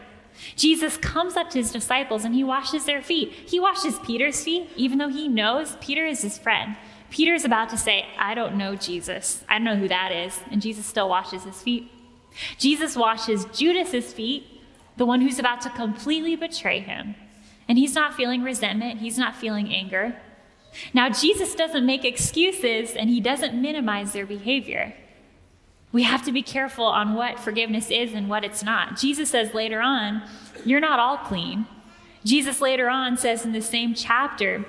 Jesus 0.57 0.97
comes 0.97 1.37
up 1.37 1.51
to 1.51 1.59
his 1.59 1.73
disciples 1.73 2.25
and 2.25 2.35
he 2.35 2.45
washes 2.45 2.85
their 2.85 3.03
feet. 3.03 3.33
He 3.33 3.59
washes 3.61 3.99
Peter's 4.01 4.43
feet, 4.43 4.69
even 4.77 4.99
though 4.99 5.09
he 5.09 5.29
knows 5.29 5.77
Peter 5.81 6.07
is 6.07 6.23
his 6.23 6.39
friend. 6.39 6.77
Peter's 7.15 7.45
about 7.45 7.69
to 7.69 7.77
say, 7.77 8.07
I 8.19 8.35
don't 8.35 8.57
know 8.57 8.75
Jesus. 8.75 9.45
I 9.49 9.59
don't 9.59 9.65
know 9.65 9.77
who 9.77 9.87
that 9.87 10.11
is. 10.11 10.41
And 10.51 10.61
Jesus 10.61 10.85
still 10.85 11.09
washes 11.09 11.45
his 11.45 11.63
feet. 11.63 11.89
Jesus 12.59 12.97
washes 12.97 13.45
Judas's 13.53 14.13
feet, 14.13 14.61
the 14.97 15.07
one 15.07 15.21
who's 15.21 15.39
about 15.39 15.61
to 15.61 15.71
completely 15.71 16.35
betray 16.35 16.81
him. 16.81 17.15
And 17.69 17.79
he's 17.79 17.95
not 17.95 18.15
feeling 18.15 18.43
resentment, 18.43 18.99
he's 18.99 19.17
not 19.17 19.37
feeling 19.37 19.73
anger. 19.73 20.17
Now, 20.93 21.09
Jesus 21.09 21.55
doesn't 21.55 21.87
make 21.87 22.05
excuses 22.05 22.97
and 22.97 23.09
he 23.09 23.21
doesn't 23.21 23.55
minimize 23.55 24.13
their 24.13 24.27
behavior. 24.27 24.93
We 25.93 26.03
have 26.03 26.25
to 26.25 26.33
be 26.33 26.43
careful 26.43 26.87
on 26.87 27.15
what 27.15 27.39
forgiveness 27.39 27.93
is 27.93 28.13
and 28.13 28.29
what 28.29 28.43
it's 28.43 28.65
not. 28.65 28.99
Jesus 28.99 29.31
says 29.31 29.55
later 29.55 29.81
on, 29.81 30.29
You're 30.65 30.81
not 30.81 30.99
all 30.99 31.19
clean. 31.19 31.67
Jesus 32.25 32.61
later 32.61 32.89
on 32.89 33.17
says 33.17 33.45
in 33.45 33.53
the 33.53 33.63
same 33.63 33.95
chapter, 33.95 34.65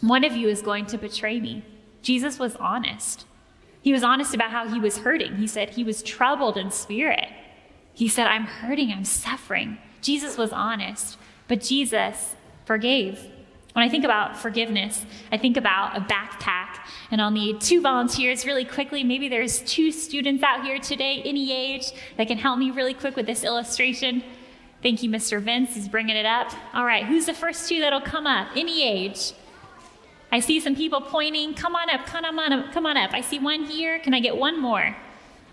One 0.00 0.22
of 0.22 0.36
you 0.36 0.48
is 0.48 0.62
going 0.62 0.86
to 0.86 0.96
betray 0.96 1.40
me. 1.40 1.64
Jesus 2.02 2.38
was 2.38 2.56
honest. 2.56 3.26
He 3.82 3.92
was 3.92 4.02
honest 4.02 4.34
about 4.34 4.50
how 4.50 4.68
he 4.68 4.78
was 4.78 4.98
hurting. 4.98 5.36
He 5.36 5.46
said 5.46 5.70
he 5.70 5.84
was 5.84 6.02
troubled 6.02 6.56
in 6.56 6.70
spirit. 6.70 7.28
He 7.92 8.08
said, 8.08 8.26
I'm 8.26 8.44
hurting, 8.44 8.92
I'm 8.92 9.04
suffering. 9.04 9.78
Jesus 10.00 10.36
was 10.36 10.52
honest, 10.52 11.18
but 11.48 11.60
Jesus 11.60 12.34
forgave. 12.64 13.26
When 13.72 13.84
I 13.84 13.88
think 13.88 14.04
about 14.04 14.36
forgiveness, 14.36 15.06
I 15.30 15.36
think 15.36 15.56
about 15.56 15.96
a 15.96 16.00
backpack, 16.00 16.78
and 17.10 17.22
I'll 17.22 17.30
need 17.30 17.60
two 17.60 17.80
volunteers 17.80 18.44
really 18.44 18.64
quickly. 18.64 19.04
Maybe 19.04 19.28
there's 19.28 19.60
two 19.60 19.92
students 19.92 20.42
out 20.42 20.64
here 20.64 20.78
today, 20.78 21.22
any 21.24 21.52
age, 21.52 21.92
that 22.16 22.26
can 22.26 22.36
help 22.36 22.58
me 22.58 22.70
really 22.70 22.94
quick 22.94 23.14
with 23.14 23.26
this 23.26 23.44
illustration. 23.44 24.24
Thank 24.82 25.02
you, 25.02 25.10
Mr. 25.10 25.40
Vince. 25.40 25.74
He's 25.74 25.88
bringing 25.88 26.16
it 26.16 26.26
up. 26.26 26.52
All 26.74 26.84
right, 26.84 27.04
who's 27.04 27.26
the 27.26 27.34
first 27.34 27.68
two 27.68 27.80
that'll 27.80 28.00
come 28.00 28.26
up? 28.26 28.48
Any 28.56 28.82
age. 28.82 29.32
I 30.32 30.40
see 30.40 30.60
some 30.60 30.76
people 30.76 31.00
pointing. 31.00 31.54
Come 31.54 31.74
on 31.74 31.90
up, 31.90 32.06
come 32.06 32.38
on 32.38 32.52
up, 32.52 32.72
come 32.72 32.86
on 32.86 32.96
up. 32.96 33.10
I 33.12 33.20
see 33.20 33.38
one 33.38 33.64
here. 33.64 33.98
Can 33.98 34.14
I 34.14 34.20
get 34.20 34.36
one 34.36 34.60
more? 34.60 34.96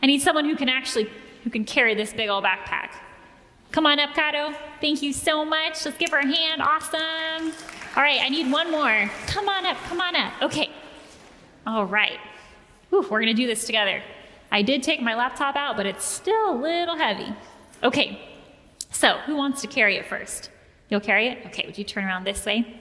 I 0.01 0.05
need 0.05 0.21
someone 0.21 0.45
who 0.45 0.55
can 0.55 0.69
actually 0.69 1.09
who 1.43 1.49
can 1.49 1.65
carry 1.65 1.95
this 1.95 2.13
big 2.13 2.29
old 2.29 2.43
backpack. 2.43 2.91
Come 3.71 3.85
on 3.85 3.99
up, 3.99 4.13
Kato. 4.13 4.53
Thank 4.79 5.01
you 5.01 5.13
so 5.13 5.43
much. 5.43 5.85
Let's 5.85 5.97
give 5.97 6.11
her 6.11 6.19
a 6.19 6.25
hand. 6.25 6.61
Awesome. 6.61 7.53
All 7.95 8.03
right, 8.03 8.21
I 8.21 8.29
need 8.29 8.51
one 8.51 8.71
more. 8.71 9.09
Come 9.27 9.49
on 9.49 9.65
up, 9.65 9.77
come 9.87 9.99
on 9.99 10.15
up. 10.15 10.33
Okay. 10.41 10.69
All 11.65 11.85
right. 11.85 12.19
Whew, 12.89 13.01
we're 13.01 13.21
going 13.21 13.25
to 13.27 13.33
do 13.33 13.47
this 13.47 13.65
together. 13.65 14.01
I 14.51 14.61
did 14.61 14.83
take 14.83 15.01
my 15.01 15.15
laptop 15.15 15.55
out, 15.55 15.75
but 15.75 15.85
it's 15.85 16.05
still 16.05 16.51
a 16.51 16.55
little 16.55 16.95
heavy. 16.95 17.33
Okay. 17.83 18.21
So, 18.91 19.17
who 19.25 19.35
wants 19.35 19.61
to 19.61 19.67
carry 19.67 19.97
it 19.97 20.05
first? 20.05 20.49
You'll 20.89 21.01
carry 21.01 21.27
it? 21.27 21.45
Okay, 21.47 21.65
would 21.65 21.77
you 21.77 21.83
turn 21.83 22.05
around 22.05 22.23
this 22.23 22.45
way? 22.45 22.79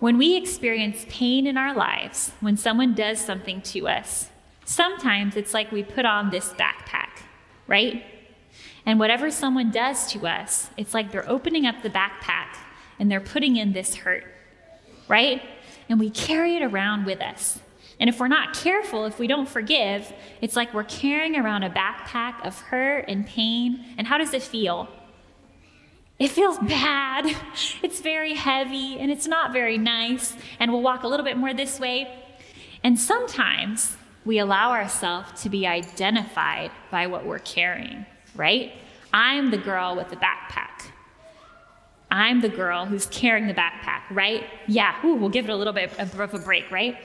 When 0.00 0.16
we 0.16 0.36
experience 0.36 1.04
pain 1.08 1.46
in 1.46 1.56
our 1.56 1.74
lives, 1.74 2.32
when 2.40 2.56
someone 2.56 2.94
does 2.94 3.20
something 3.20 3.60
to 3.62 3.88
us, 3.88 4.28
sometimes 4.64 5.36
it's 5.36 5.52
like 5.52 5.72
we 5.72 5.82
put 5.82 6.04
on 6.04 6.30
this 6.30 6.50
backpack, 6.50 7.22
right? 7.66 8.04
And 8.86 9.00
whatever 9.00 9.30
someone 9.30 9.72
does 9.72 10.10
to 10.12 10.26
us, 10.26 10.70
it's 10.76 10.94
like 10.94 11.10
they're 11.10 11.28
opening 11.28 11.66
up 11.66 11.82
the 11.82 11.90
backpack 11.90 12.56
and 13.00 13.10
they're 13.10 13.20
putting 13.20 13.56
in 13.56 13.72
this 13.72 13.96
hurt, 13.96 14.24
right? 15.08 15.42
And 15.88 15.98
we 15.98 16.10
carry 16.10 16.54
it 16.54 16.62
around 16.62 17.04
with 17.04 17.20
us. 17.20 17.58
And 17.98 18.08
if 18.08 18.20
we're 18.20 18.28
not 18.28 18.54
careful, 18.54 19.04
if 19.06 19.18
we 19.18 19.26
don't 19.26 19.48
forgive, 19.48 20.12
it's 20.40 20.54
like 20.54 20.72
we're 20.72 20.84
carrying 20.84 21.36
around 21.36 21.64
a 21.64 21.70
backpack 21.70 22.46
of 22.46 22.56
hurt 22.60 23.06
and 23.08 23.26
pain. 23.26 23.84
And 23.98 24.06
how 24.06 24.18
does 24.18 24.32
it 24.32 24.42
feel? 24.42 24.88
It 26.18 26.28
feels 26.28 26.58
bad. 26.58 27.26
It's 27.82 28.00
very 28.00 28.34
heavy 28.34 28.98
and 28.98 29.10
it's 29.10 29.26
not 29.26 29.52
very 29.52 29.78
nice. 29.78 30.34
And 30.58 30.72
we'll 30.72 30.82
walk 30.82 31.04
a 31.04 31.08
little 31.08 31.24
bit 31.24 31.36
more 31.36 31.54
this 31.54 31.78
way. 31.78 32.12
And 32.82 32.98
sometimes 32.98 33.96
we 34.24 34.38
allow 34.38 34.72
ourselves 34.72 35.42
to 35.42 35.48
be 35.48 35.66
identified 35.66 36.70
by 36.90 37.06
what 37.06 37.24
we're 37.24 37.38
carrying, 37.38 38.04
right? 38.34 38.72
I'm 39.12 39.50
the 39.50 39.58
girl 39.58 39.96
with 39.96 40.10
the 40.10 40.16
backpack. 40.16 40.90
I'm 42.10 42.40
the 42.40 42.48
girl 42.48 42.86
who's 42.86 43.06
carrying 43.06 43.46
the 43.46 43.54
backpack, 43.54 44.02
right? 44.10 44.44
Yeah, 44.66 44.94
ooh, 45.04 45.14
we'll 45.14 45.28
give 45.28 45.48
it 45.48 45.52
a 45.52 45.56
little 45.56 45.72
bit 45.72 45.98
of 45.98 46.34
a 46.34 46.38
break, 46.38 46.70
right? 46.70 46.96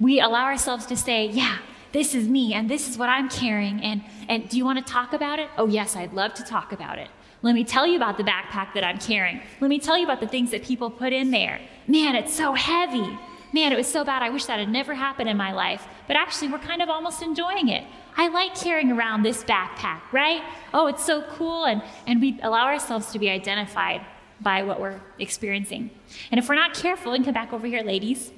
We 0.00 0.20
allow 0.20 0.44
ourselves 0.44 0.86
to 0.86 0.96
say, 0.96 1.26
yeah, 1.26 1.58
this 1.92 2.14
is 2.14 2.28
me 2.28 2.52
and 2.52 2.68
this 2.68 2.88
is 2.88 2.98
what 2.98 3.08
I'm 3.08 3.28
carrying. 3.28 3.80
And, 3.80 4.02
and 4.28 4.48
do 4.48 4.56
you 4.56 4.64
want 4.64 4.84
to 4.84 4.92
talk 4.92 5.12
about 5.12 5.38
it? 5.38 5.48
Oh, 5.56 5.66
yes, 5.66 5.94
I'd 5.94 6.12
love 6.14 6.34
to 6.34 6.42
talk 6.42 6.72
about 6.72 6.98
it. 6.98 7.08
Let 7.46 7.54
me 7.54 7.62
tell 7.62 7.86
you 7.86 7.94
about 7.94 8.16
the 8.16 8.24
backpack 8.24 8.74
that 8.74 8.82
I'm 8.82 8.98
carrying. 8.98 9.40
Let 9.60 9.68
me 9.68 9.78
tell 9.78 9.96
you 9.96 10.02
about 10.02 10.18
the 10.18 10.26
things 10.26 10.50
that 10.50 10.64
people 10.64 10.90
put 10.90 11.12
in 11.12 11.30
there. 11.30 11.60
Man, 11.86 12.16
it's 12.16 12.34
so 12.34 12.54
heavy. 12.54 13.16
Man, 13.52 13.72
it 13.72 13.76
was 13.76 13.86
so 13.86 14.02
bad. 14.02 14.20
I 14.20 14.30
wish 14.30 14.46
that 14.46 14.58
had 14.58 14.68
never 14.68 14.94
happened 14.94 15.28
in 15.28 15.36
my 15.36 15.52
life. 15.52 15.86
But 16.08 16.16
actually, 16.16 16.48
we're 16.48 16.58
kind 16.58 16.82
of 16.82 16.88
almost 16.88 17.22
enjoying 17.22 17.68
it. 17.68 17.84
I 18.16 18.26
like 18.26 18.56
carrying 18.56 18.90
around 18.90 19.22
this 19.22 19.44
backpack, 19.44 20.00
right? 20.10 20.42
Oh, 20.74 20.88
it's 20.88 21.06
so 21.06 21.22
cool. 21.22 21.66
And, 21.66 21.84
and 22.08 22.20
we 22.20 22.36
allow 22.42 22.64
ourselves 22.64 23.12
to 23.12 23.20
be 23.20 23.30
identified 23.30 24.04
by 24.40 24.64
what 24.64 24.80
we're 24.80 25.00
experiencing. 25.20 25.90
And 26.32 26.40
if 26.40 26.48
we're 26.48 26.56
not 26.56 26.74
careful, 26.74 27.12
and 27.12 27.24
come 27.24 27.34
back 27.34 27.52
over 27.52 27.68
here, 27.68 27.84
ladies, 27.84 28.32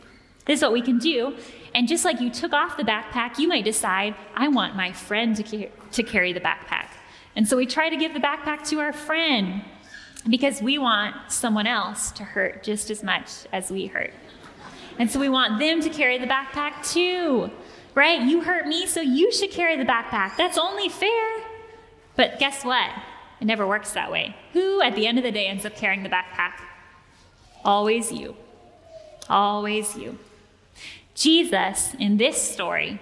this 0.44 0.58
is 0.58 0.62
what 0.62 0.74
we 0.74 0.82
can 0.82 0.98
do. 0.98 1.34
And 1.74 1.88
just 1.88 2.04
like 2.04 2.20
you 2.20 2.28
took 2.28 2.52
off 2.52 2.76
the 2.76 2.84
backpack, 2.84 3.38
you 3.38 3.48
might 3.48 3.64
decide, 3.64 4.14
I 4.36 4.48
want 4.48 4.76
my 4.76 4.92
friend 4.92 5.34
to, 5.36 5.42
ca- 5.42 5.70
to 5.92 6.02
carry 6.02 6.34
the 6.34 6.40
backpack. 6.40 6.77
And 7.36 7.46
so 7.46 7.56
we 7.56 7.66
try 7.66 7.88
to 7.88 7.96
give 7.96 8.14
the 8.14 8.20
backpack 8.20 8.66
to 8.68 8.80
our 8.80 8.92
friend 8.92 9.62
because 10.28 10.60
we 10.60 10.78
want 10.78 11.14
someone 11.28 11.66
else 11.66 12.10
to 12.12 12.24
hurt 12.24 12.62
just 12.62 12.90
as 12.90 13.02
much 13.02 13.30
as 13.52 13.70
we 13.70 13.86
hurt. 13.86 14.12
And 14.98 15.10
so 15.10 15.20
we 15.20 15.28
want 15.28 15.60
them 15.60 15.80
to 15.80 15.88
carry 15.90 16.18
the 16.18 16.26
backpack 16.26 16.92
too, 16.92 17.50
right? 17.94 18.20
You 18.20 18.42
hurt 18.42 18.66
me, 18.66 18.86
so 18.86 19.00
you 19.00 19.32
should 19.32 19.50
carry 19.50 19.76
the 19.76 19.84
backpack. 19.84 20.36
That's 20.36 20.58
only 20.58 20.88
fair. 20.88 21.44
But 22.16 22.40
guess 22.40 22.64
what? 22.64 22.90
It 23.40 23.44
never 23.44 23.66
works 23.66 23.92
that 23.92 24.10
way. 24.10 24.34
Who, 24.52 24.82
at 24.82 24.96
the 24.96 25.06
end 25.06 25.18
of 25.18 25.24
the 25.24 25.30
day, 25.30 25.46
ends 25.46 25.64
up 25.64 25.76
carrying 25.76 26.02
the 26.02 26.08
backpack? 26.08 26.54
Always 27.64 28.10
you. 28.10 28.34
Always 29.28 29.96
you. 29.96 30.18
Jesus, 31.14 31.94
in 31.98 32.16
this 32.16 32.40
story, 32.40 33.00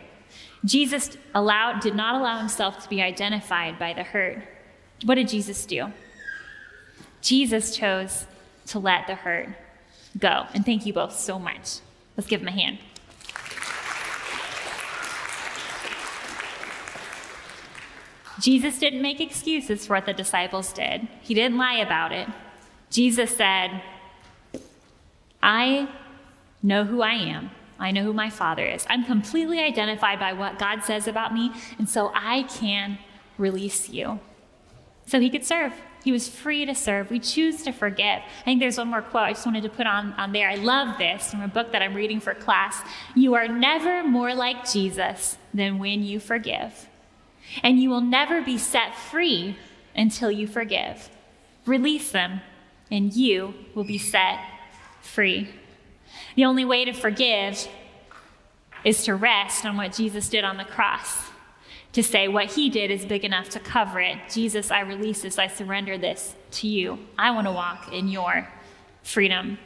Jesus 0.65 1.17
allowed, 1.35 1.81
did 1.81 1.95
not 1.95 2.15
allow 2.15 2.39
himself 2.39 2.83
to 2.83 2.89
be 2.89 3.03
identified 3.03 3.79
by 3.79 3.93
the 3.93 4.03
hurt. 4.03 4.39
What 5.05 5.17
did 5.17 5.29
Jesus 5.29 5.65
do? 5.67 5.93
Jesus 7.21 7.77
chose 7.77 8.27
to 8.67 8.79
let 8.79 9.07
the 9.07 9.15
hurt 9.15 9.49
go. 10.19 10.47
And 10.55 10.65
thank 10.65 10.87
you 10.87 10.93
both 10.93 11.17
so 11.17 11.39
much. 11.39 11.79
Let's 12.17 12.29
give 12.29 12.41
him 12.41 12.49
a 12.49 12.53
hand. 12.53 12.79
Jesus 18.41 18.79
didn't 18.79 19.01
make 19.03 19.21
excuses 19.21 19.87
for 19.87 19.95
what 19.95 20.07
the 20.07 20.13
disciples 20.13 20.73
did, 20.73 21.09
he 21.23 21.35
didn't 21.35 21.59
lie 21.59 21.79
about 21.79 22.13
it. 22.13 22.29
Jesus 22.91 23.35
said, 23.37 23.83
I 25.43 25.89
know 26.63 26.85
who 26.85 27.03
I 27.03 27.15
am. 27.15 27.51
I 27.79 27.91
know 27.91 28.03
who 28.03 28.13
my 28.13 28.31
Father 28.31 28.65
is. 28.65 28.87
I'm 28.89 29.05
completely 29.05 29.61
identified 29.61 30.19
by 30.19 30.33
what 30.33 30.59
God 30.59 30.83
says 30.83 31.07
about 31.07 31.35
me, 31.35 31.53
and 31.79 31.89
so 31.89 32.11
I 32.15 32.45
can 32.45 32.99
release 33.39 33.89
you. 33.89 34.21
So 35.07 35.21
he 35.21 35.31
could 35.31 35.45
serve. 35.45 35.73
He 36.05 36.13
was 36.13 36.29
free 36.29 36.65
to 36.67 36.75
serve. 36.75 37.11
We 37.11 37.19
choose 37.19 37.63
to 37.65 37.73
forgive. 37.73 38.21
I 38.23 38.45
think 38.45 38.61
there's 38.61 38.79
one 38.79 38.89
more 38.89 39.03
quote 39.03 39.25
I 39.25 39.33
just 39.33 39.45
wanted 39.45 39.65
to 39.65 39.69
put 39.69 39.87
on, 39.87 40.13
on 40.15 40.33
there. 40.33 40.49
I 40.49 40.55
love 40.55 40.99
this 40.99 41.31
from 41.31 41.43
a 41.43 41.49
book 41.49 41.73
that 41.73 41.83
I'm 41.83 41.95
reading 41.95 42.21
for 42.21 42.33
class. 42.33 42.81
You 43.15 43.35
are 43.35 43.49
never 43.49 44.05
more 44.05 44.35
like 44.35 44.71
Jesus 44.71 45.37
than 45.53 45.79
when 45.79 46.03
you 46.03 46.21
forgive. 46.21 46.89
And 47.63 47.81
you 47.81 47.91
will 47.91 48.01
never 48.01 48.41
be 48.41 48.59
set 48.59 48.95
free 48.97 49.57
until 49.95 50.31
you 50.31 50.47
forgive. 50.47 51.09
Release 51.65 52.13
them, 52.13 52.41
and 52.91 53.13
you 53.13 53.55
will 53.75 53.85
be 53.85 53.99
set 53.99 54.39
free. 55.01 55.49
The 56.35 56.45
only 56.45 56.65
way 56.65 56.85
to 56.85 56.93
forgive 56.93 57.69
is 58.85 59.05
to 59.05 59.15
rest 59.15 59.65
on 59.65 59.77
what 59.77 59.93
Jesus 59.93 60.29
did 60.29 60.45
on 60.45 60.57
the 60.57 60.65
cross, 60.65 61.31
to 61.93 62.03
say 62.03 62.29
what 62.29 62.53
he 62.53 62.69
did 62.69 62.91
is 62.91 63.05
big 63.05 63.25
enough 63.25 63.49
to 63.51 63.61
cover 63.61 64.01
it. 64.01 64.19
Jesus, 64.31 64.71
I 64.71 64.81
release 64.81 65.23
this, 65.23 65.39
I 65.39 65.47
surrender 65.47 65.99
this 65.99 66.35
to 66.53 66.69
you. 66.69 66.99
I 67.19 67.31
want 67.31 67.47
to 67.47 67.53
walk 67.53 67.93
in 67.93 68.09
your 68.09 68.49
freedom. 69.03 69.59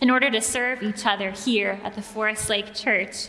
In 0.00 0.10
order 0.10 0.30
to 0.30 0.40
serve 0.40 0.82
each 0.82 1.04
other 1.06 1.30
here 1.30 1.80
at 1.84 1.94
the 1.94 2.02
Forest 2.02 2.48
Lake 2.48 2.74
Church, 2.74 3.28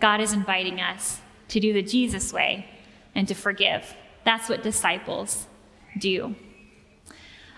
God 0.00 0.20
is 0.20 0.32
inviting 0.32 0.80
us 0.80 1.20
to 1.48 1.60
do 1.60 1.72
the 1.72 1.82
Jesus 1.82 2.32
way 2.32 2.66
and 3.14 3.26
to 3.28 3.34
forgive. 3.34 3.94
That's 4.24 4.48
what 4.48 4.62
disciples 4.62 5.46
do. 5.96 6.34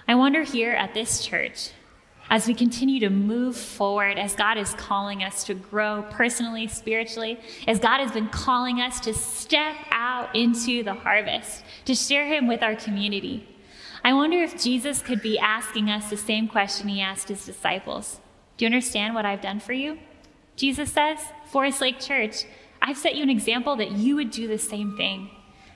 I 0.06 0.14
wonder 0.14 0.42
here 0.42 0.72
at 0.72 0.94
this 0.94 1.24
church, 1.24 1.70
as 2.30 2.46
we 2.46 2.54
continue 2.54 3.00
to 3.00 3.10
move 3.10 3.56
forward, 3.56 4.16
as 4.16 4.36
God 4.36 4.56
is 4.56 4.72
calling 4.74 5.24
us 5.24 5.42
to 5.44 5.54
grow 5.54 6.04
personally, 6.10 6.68
spiritually, 6.68 7.40
as 7.66 7.80
God 7.80 8.00
has 8.00 8.12
been 8.12 8.28
calling 8.28 8.80
us 8.80 9.00
to 9.00 9.12
step 9.12 9.74
out 9.90 10.34
into 10.34 10.84
the 10.84 10.94
harvest, 10.94 11.64
to 11.86 11.94
share 11.94 12.26
Him 12.26 12.46
with 12.46 12.62
our 12.62 12.76
community. 12.76 13.48
I 14.04 14.14
wonder 14.14 14.38
if 14.38 14.62
Jesus 14.62 15.02
could 15.02 15.20
be 15.20 15.38
asking 15.40 15.90
us 15.90 16.08
the 16.08 16.16
same 16.16 16.46
question 16.46 16.86
He 16.88 17.00
asked 17.00 17.28
His 17.28 17.44
disciples 17.44 18.20
Do 18.56 18.64
you 18.64 18.66
understand 18.66 19.14
what 19.14 19.26
I've 19.26 19.42
done 19.42 19.58
for 19.58 19.72
you? 19.72 19.98
Jesus 20.54 20.92
says, 20.92 21.18
Forest 21.46 21.80
Lake 21.80 21.98
Church, 21.98 22.44
I've 22.80 22.96
set 22.96 23.16
you 23.16 23.24
an 23.24 23.30
example 23.30 23.74
that 23.76 23.92
you 23.92 24.14
would 24.14 24.30
do 24.30 24.46
the 24.46 24.58
same 24.58 24.96
thing, 24.96 25.30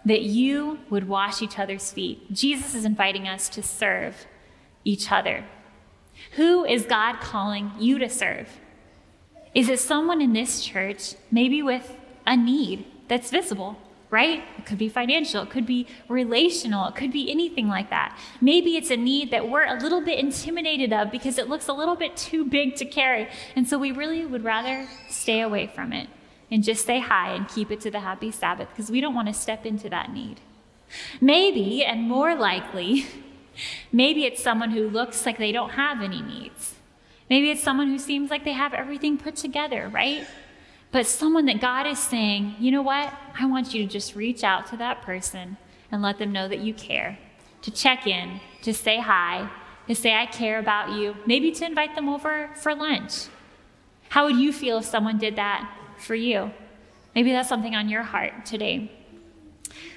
that 0.05 0.23
you 0.23 0.79
would 0.89 1.09
wash 1.09 1.43
each 1.43 1.59
other's 1.59 1.91
feet. 1.91 2.33
Jesus 2.33 2.77
is 2.77 2.85
inviting 2.85 3.27
us 3.27 3.49
to 3.51 3.63
serve 3.63 4.27
each 4.85 5.11
other. 5.11 5.45
Who 6.37 6.65
is 6.65 6.85
God 6.85 7.21
calling 7.21 7.73
you 7.79 7.99
to 7.99 8.09
serve? 8.09 8.49
Is 9.55 9.69
it 9.69 9.79
someone 9.79 10.21
in 10.21 10.33
this 10.33 10.65
church, 10.65 11.15
maybe 11.31 11.63
with 11.63 11.97
a 12.27 12.37
need 12.37 12.87
that's 13.07 13.31
visible, 13.31 13.77
right? 14.11 14.43
It 14.59 14.67
could 14.67 14.79
be 14.79 14.89
financial, 14.89 15.43
it 15.43 15.51
could 15.51 15.67
be 15.67 15.87
relational, 16.09 16.87
it 16.89 16.97
could 16.97 17.13
be 17.13 17.31
anything 17.31 17.69
like 17.69 17.91
that. 17.91 18.19
Maybe 18.41 18.77
it's 18.77 18.91
a 18.91 18.97
need 18.97 19.31
that 19.31 19.49
we're 19.49 19.65
a 19.65 19.79
little 19.79 20.01
bit 20.01 20.19
intimidated 20.19 20.93
of 20.93 21.11
because 21.11 21.39
it 21.39 21.49
looks 21.49 21.69
a 21.69 21.73
little 21.73 21.97
bit 21.97 22.17
too 22.17 22.45
big 22.45 22.77
to 22.77 22.85
carry. 22.85 23.29
And 23.55 23.69
so 23.69 23.79
we 23.79 23.93
really 23.93 24.27
would 24.27 24.45
rather 24.45 24.89
stay 25.09 25.41
away 25.41 25.67
from 25.67 25.93
it 25.93 26.09
and 26.51 26.63
just 26.63 26.85
say 26.85 27.01
hi 27.01 27.33
and 27.33 27.49
keep 27.49 27.71
it 27.71 27.81
to 27.83 27.91
the 27.91 28.01
happy 28.01 28.31
Sabbath 28.31 28.69
because 28.71 28.91
we 28.91 29.01
don't 29.01 29.15
want 29.15 29.29
to 29.29 29.35
step 29.35 29.67
into 29.67 29.89
that 29.89 30.13
need. 30.13 30.41
Maybe, 31.21 31.85
and 31.85 32.03
more 32.03 32.35
likely, 32.35 33.07
Maybe 33.93 34.25
it's 34.25 34.43
someone 34.43 34.71
who 34.71 34.89
looks 34.89 35.27
like 35.27 35.39
they 35.39 35.53
don't 35.53 35.71
have 35.71 36.03
any 36.03 36.23
needs. 36.23 36.75
Maybe 37.31 37.51
it's 37.51 37.63
someone 37.63 37.89
who 37.89 37.99
seems 37.99 38.31
like 38.31 38.45
they 38.45 38.53
have 38.53 38.75
everything 38.75 39.17
put 39.17 39.37
together, 39.37 39.89
right? 39.89 40.27
But 40.93 41.07
someone 41.07 41.47
that 41.47 41.61
God 41.61 41.87
is 41.87 41.99
saying, 41.99 42.57
you 42.59 42.71
know 42.71 42.83
what? 42.83 43.13
I 43.39 43.47
want 43.47 43.75
you 43.75 43.83
to 43.83 43.93
just 43.93 44.15
reach 44.15 44.45
out 44.45 44.67
to 44.69 44.77
that 44.77 45.03
person 45.03 45.57
and 45.91 46.03
let 46.03 46.19
them 46.19 46.33
know 46.33 46.49
that 46.49 46.61
you 46.61 46.75
care, 46.75 47.19
to 47.63 47.71
check 47.71 48.07
in, 48.07 48.41
to 48.63 48.73
say 48.73 49.01
hi, 49.01 49.51
to 49.89 49.95
say, 49.95 50.15
I 50.15 50.27
care 50.27 50.59
about 50.59 50.99
you, 50.99 51.17
maybe 51.27 51.51
to 51.53 51.67
invite 51.67 51.95
them 51.95 52.09
over 52.09 52.51
for 52.55 52.75
lunch. 52.75 53.27
How 54.11 54.27
would 54.27 54.37
you 54.37 54.53
feel 54.53 54.79
if 54.79 54.85
someone 54.85 55.19
did 55.19 55.37
that 55.37 55.69
for 55.99 56.15
you? 56.15 56.53
Maybe 57.15 57.33
that's 57.33 57.49
something 57.49 57.75
on 57.75 57.89
your 57.89 58.03
heart 58.03 58.47
today. 58.47 58.91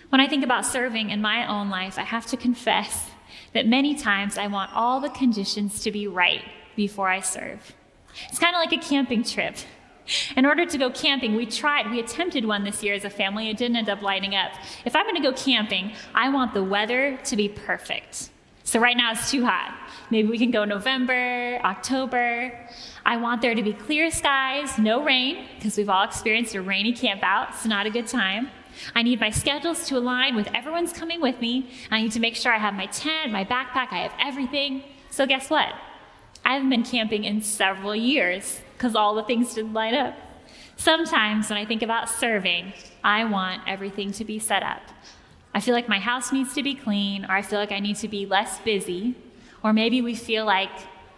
When 0.10 0.22
I 0.22 0.28
think 0.28 0.44
about 0.44 0.66
serving 0.66 1.10
in 1.10 1.22
my 1.22 1.48
own 1.48 1.70
life, 1.70 2.00
I 2.00 2.04
have 2.04 2.26
to 2.28 2.38
confess 2.38 3.10
that 3.54 3.68
many 3.68 3.96
times 3.96 4.38
I 4.38 4.48
want 4.48 4.72
all 4.74 5.00
the 5.00 5.10
conditions 5.10 5.82
to 5.82 5.92
be 5.92 6.08
right 6.08 6.44
before 6.76 7.10
I 7.10 7.20
serve. 7.20 7.74
It's 8.30 8.40
kind 8.40 8.56
of 8.56 8.60
like 8.60 8.74
a 8.74 8.86
camping 8.86 9.24
trip. 9.24 9.56
In 10.36 10.46
order 10.46 10.66
to 10.66 10.78
go 10.78 10.90
camping, 10.90 11.36
we 11.36 11.46
tried, 11.46 11.92
we 11.92 12.00
attempted 12.00 12.46
one 12.46 12.64
this 12.64 12.82
year 12.82 12.94
as 12.94 13.04
a 13.04 13.10
family. 13.10 13.50
It 13.50 13.58
didn't 13.58 13.76
end 13.76 13.90
up 13.90 14.02
lining 14.02 14.36
up. 14.36 14.52
If 14.86 14.96
I'm 14.96 15.04
going 15.04 15.22
to 15.22 15.22
go 15.22 15.34
camping, 15.34 15.92
I 16.16 16.30
want 16.30 16.54
the 16.54 16.64
weather 16.64 17.20
to 17.26 17.36
be 17.36 17.50
perfect. 17.50 18.30
So 18.64 18.80
right 18.80 18.98
now 18.98 19.12
it's 19.14 19.32
too 19.32 19.46
hot. 19.46 19.74
Maybe 20.10 20.28
we 20.28 20.38
can 20.38 20.52
go 20.52 20.66
November, 20.66 21.60
October. 21.64 22.52
I 23.06 23.18
want 23.18 23.42
there 23.42 23.56
to 23.56 23.64
be 23.64 23.74
clear 23.74 24.12
skies, 24.12 24.78
no 24.78 25.04
rain, 25.04 25.46
because 25.56 25.78
we've 25.78 25.90
all 25.90 26.04
experienced 26.04 26.54
a 26.56 26.62
rainy 26.62 26.94
camp 26.94 27.22
out. 27.24 27.50
It's 27.50 27.66
not 27.66 27.86
a 27.86 27.90
good 27.90 28.08
time. 28.08 28.50
I 28.96 29.04
need 29.04 29.20
my 29.20 29.30
schedules 29.30 29.88
to 29.88 29.98
align 29.98 30.36
with 30.36 30.48
everyone's 30.54 30.94
coming 30.94 31.22
with 31.22 31.40
me. 31.42 31.70
I 31.92 32.02
need 32.02 32.12
to 32.14 32.20
make 32.20 32.36
sure 32.36 32.54
I 32.54 32.58
have 32.58 32.74
my 32.74 32.88
tent, 32.88 33.32
my 33.32 33.44
backpack, 33.44 33.92
I 33.92 34.00
have 34.00 34.14
everything. 34.20 34.84
So, 35.10 35.26
guess 35.26 35.50
what? 35.50 35.74
I 36.46 36.54
haven't 36.54 36.70
been 36.70 36.84
camping 36.84 37.24
in 37.24 37.42
several 37.42 37.96
years 37.96 38.62
because 38.74 38.96
all 38.96 39.16
the 39.16 39.24
things 39.24 39.54
didn't 39.54 39.74
line 39.74 39.96
up. 39.96 40.16
Sometimes 40.78 41.50
when 41.50 41.58
I 41.58 41.66
think 41.66 41.82
about 41.82 42.08
serving, 42.08 42.72
I 43.04 43.26
want 43.26 43.64
everything 43.68 44.12
to 44.14 44.24
be 44.24 44.38
set 44.40 44.64
up. 44.64 44.82
I 45.54 45.60
feel 45.60 45.74
like 45.74 45.90
my 45.90 46.00
house 46.00 46.32
needs 46.32 46.54
to 46.54 46.62
be 46.62 46.76
clean, 46.76 47.26
or 47.26 47.32
I 47.32 47.42
feel 47.42 47.60
like 47.60 47.72
I 47.72 47.80
need 47.80 47.96
to 47.98 48.08
be 48.08 48.26
less 48.28 48.60
busy, 48.60 49.16
or 49.64 49.74
maybe 49.74 50.02
we 50.02 50.14
feel 50.14 50.46
like 50.46 50.70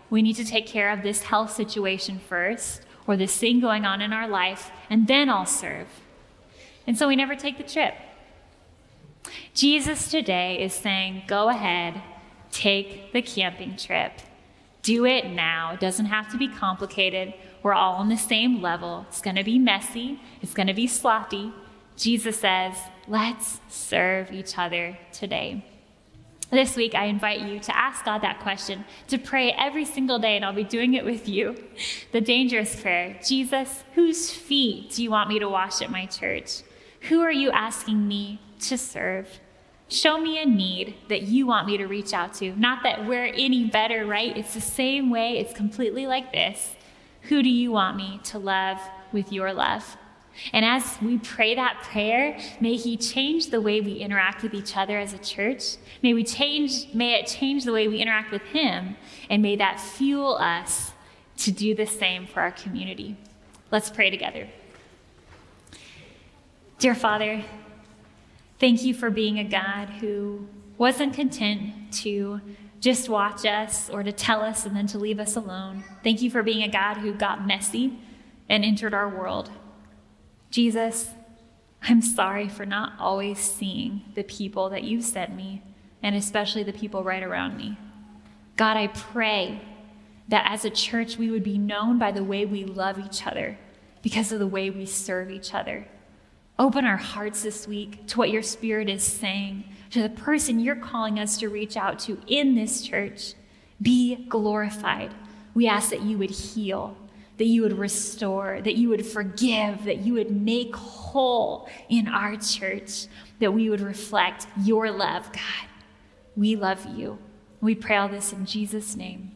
we 0.10 0.22
need 0.22 0.38
to 0.38 0.46
take 0.46 0.66
care 0.66 0.92
of 0.92 1.04
this 1.04 1.24
health 1.24 1.52
situation 1.52 2.20
first, 2.20 2.84
or 3.06 3.18
this 3.18 3.36
thing 3.38 3.60
going 3.60 3.86
on 3.86 4.02
in 4.02 4.14
our 4.14 4.28
life, 4.28 4.72
and 4.90 5.08
then 5.08 5.30
I'll 5.30 5.46
serve. 5.46 5.88
And 6.90 6.98
so 6.98 7.08
we 7.08 7.16
never 7.16 7.36
take 7.36 7.60
the 7.60 7.64
trip. 7.64 7.94
Jesus 9.54 10.10
today 10.10 10.60
is 10.60 10.74
saying, 10.74 11.22
go 11.28 11.48
ahead, 11.50 12.02
take 12.50 13.14
the 13.14 13.22
camping 13.22 13.78
trip. 13.78 14.14
Do 14.82 15.06
it 15.06 15.28
now. 15.30 15.74
It 15.74 15.80
doesn't 15.80 16.08
have 16.08 16.32
to 16.32 16.38
be 16.40 16.48
complicated. 16.48 17.36
We're 17.62 17.76
all 17.76 17.98
on 17.98 18.10
the 18.10 18.18
same 18.18 18.60
level. 18.60 19.06
It's 19.08 19.22
going 19.22 19.36
to 19.36 19.44
be 19.44 19.60
messy, 19.60 20.20
it's 20.42 20.56
going 20.56 20.66
to 20.66 20.74
be 20.74 20.88
sloppy. 20.88 21.54
Jesus 21.96 22.40
says, 22.40 22.76
let's 23.08 23.60
serve 23.68 24.32
each 24.32 24.58
other 24.58 24.98
today. 25.14 25.64
This 26.50 26.76
week, 26.76 26.96
I 26.96 27.06
invite 27.06 27.42
you 27.42 27.60
to 27.60 27.78
ask 27.78 28.04
God 28.04 28.24
that 28.24 28.40
question, 28.40 28.84
to 29.10 29.20
pray 29.20 29.52
every 29.52 29.86
single 29.86 30.18
day, 30.18 30.38
and 30.38 30.44
I'll 30.44 30.54
be 30.54 30.64
doing 30.64 30.96
it 30.96 31.06
with 31.06 31.30
you. 31.30 31.56
The 32.14 32.22
dangerous 32.22 32.82
prayer 32.82 33.20
Jesus, 33.24 33.84
whose 33.94 34.32
feet 34.32 34.96
do 34.96 35.04
you 35.04 35.12
want 35.12 35.30
me 35.30 35.38
to 35.38 35.48
wash 35.48 35.84
at 35.84 35.92
my 35.92 36.08
church? 36.08 36.64
Who 37.02 37.22
are 37.22 37.32
you 37.32 37.52
asking 37.52 38.08
me 38.08 38.40
to 38.62 38.78
serve? 38.78 39.40
Show 39.88 40.20
me 40.20 40.42
a 40.42 40.46
need 40.46 40.96
that 41.08 41.24
you 41.24 41.48
want 41.48 41.66
me 41.66 41.78
to 41.78 41.88
reach 41.88 42.14
out 42.14 42.34
to. 42.36 42.56
Not 42.60 42.84
that 42.84 43.08
we're 43.08 43.26
any 43.26 43.66
better, 43.66 44.06
right? 44.06 44.38
It's 44.38 44.54
the 44.54 44.62
same 44.62 45.10
way, 45.10 45.38
it's 45.40 45.54
completely 45.54 46.06
like 46.06 46.32
this. 46.32 46.76
Who 47.24 47.42
do 47.42 47.50
you 47.50 47.72
want 47.72 47.98
me 47.98 48.20
to 48.26 48.38
love 48.38 48.80
with 49.12 49.32
your 49.32 49.52
love? 49.52 49.98
And 50.54 50.64
as 50.64 50.98
we 51.02 51.18
pray 51.18 51.56
that 51.56 51.82
prayer, 51.84 52.38
may 52.62 52.76
He 52.76 52.98
change 52.98 53.50
the 53.50 53.60
way 53.60 53.82
we 53.82 53.94
interact 53.94 54.44
with 54.44 54.54
each 54.54 54.78
other 54.78 54.98
as 54.98 55.14
a 55.14 55.18
church. 55.18 55.78
May 56.04 56.14
we 56.14 56.24
change, 56.24 56.94
may 56.94 57.20
it 57.20 57.28
change 57.28 57.66
the 57.66 57.74
way 57.74 57.88
we 57.88 57.98
interact 57.98 58.32
with 58.32 58.44
Him, 58.44 58.96
and 59.30 59.42
may 59.42 59.56
that 59.56 59.80
fuel 59.80 60.36
us 60.36 60.94
to 61.38 61.52
do 61.52 61.74
the 61.74 61.88
same 61.88 62.28
for 62.28 62.42
our 62.42 62.52
community. 62.52 63.18
Let's 63.72 63.90
pray 63.90 64.10
together. 64.10 64.48
Dear 66.80 66.96
Father, 66.96 67.44
thank 68.58 68.84
you 68.84 68.94
for 68.94 69.10
being 69.10 69.38
a 69.38 69.44
God 69.44 69.90
who 69.90 70.48
wasn't 70.78 71.14
content 71.14 71.92
to 71.96 72.40
just 72.80 73.10
watch 73.10 73.46
us 73.46 73.90
or 73.90 74.02
to 74.02 74.14
tell 74.14 74.40
us 74.40 74.66
and 74.66 74.74
then 74.74 74.88
to 74.88 74.98
leave 74.98 75.20
us 75.20 75.36
alone. 75.36 75.84
Thank 76.06 76.22
you 76.22 76.32
for 76.32 76.42
being 76.42 76.64
a 76.64 76.72
God 76.72 76.96
who 76.96 77.12
got 77.12 77.46
messy 77.46 78.00
and 78.48 78.64
entered 78.64 78.94
our 78.94 79.10
world. 79.10 79.52
Jesus, 80.52 81.10
I'm 81.82 82.02
sorry 82.02 82.48
for 82.48 82.66
not 82.66 82.94
always 82.98 83.40
seeing 83.40 84.02
the 84.16 84.24
people 84.24 84.70
that 84.70 84.86
you 84.86 85.02
sent 85.02 85.36
me, 85.36 85.62
and 86.02 86.16
especially 86.16 86.64
the 86.64 86.72
people 86.72 87.04
right 87.04 87.24
around 87.24 87.58
me. 87.58 87.78
God, 88.56 88.78
I 88.78 88.88
pray 88.88 89.60
that 90.30 90.50
as 90.50 90.64
a 90.64 90.70
church 90.70 91.18
we 91.18 91.30
would 91.30 91.44
be 91.44 91.58
known 91.58 92.00
by 92.00 92.14
the 92.14 92.24
way 92.24 92.46
we 92.46 92.64
love 92.64 92.98
each 92.98 93.28
other 93.28 93.58
because 94.02 94.32
of 94.32 94.40
the 94.40 94.48
way 94.48 94.70
we 94.70 94.86
serve 94.86 95.30
each 95.30 95.54
other. 95.54 95.86
Open 96.60 96.84
our 96.84 96.98
hearts 96.98 97.42
this 97.42 97.70
week 97.70 98.06
to 98.08 98.18
what 98.18 98.32
your 98.32 98.44
Spirit 98.44 98.90
is 98.90 99.02
saying, 99.02 99.64
to 99.92 100.02
the 100.02 100.10
person 100.10 100.60
you're 100.60 100.76
calling 100.76 101.18
us 101.18 101.38
to 101.38 101.48
reach 101.48 101.78
out 101.78 102.00
to 102.00 102.20
in 102.28 102.54
this 102.54 102.82
church. 102.82 103.34
Be 103.82 104.28
glorified. 104.28 105.14
We 105.54 105.70
ask 105.70 105.90
that 105.92 106.02
you 106.02 106.18
would 106.18 106.30
heal, 106.32 106.98
that 107.38 107.46
you 107.46 107.62
would 107.62 107.78
restore, 107.78 108.60
that 108.62 108.76
you 108.76 108.90
would 108.90 109.06
forgive, 109.06 109.86
that 109.86 110.00
you 110.00 110.14
would 110.16 110.32
make 110.32 110.76
whole 110.76 111.70
in 111.88 112.10
our 112.10 112.36
church, 112.36 113.08
that 113.40 113.54
we 113.54 113.70
would 113.70 113.80
reflect 113.80 114.46
your 114.62 114.92
love, 114.92 115.32
God. 115.32 115.70
We 116.36 116.58
love 116.58 116.86
you. 116.94 117.20
We 117.62 117.74
pray 117.74 117.96
all 117.96 118.10
this 118.10 118.34
in 118.34 118.46
Jesus' 118.46 118.98
name. 118.98 119.32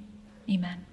Amen. 0.50 0.86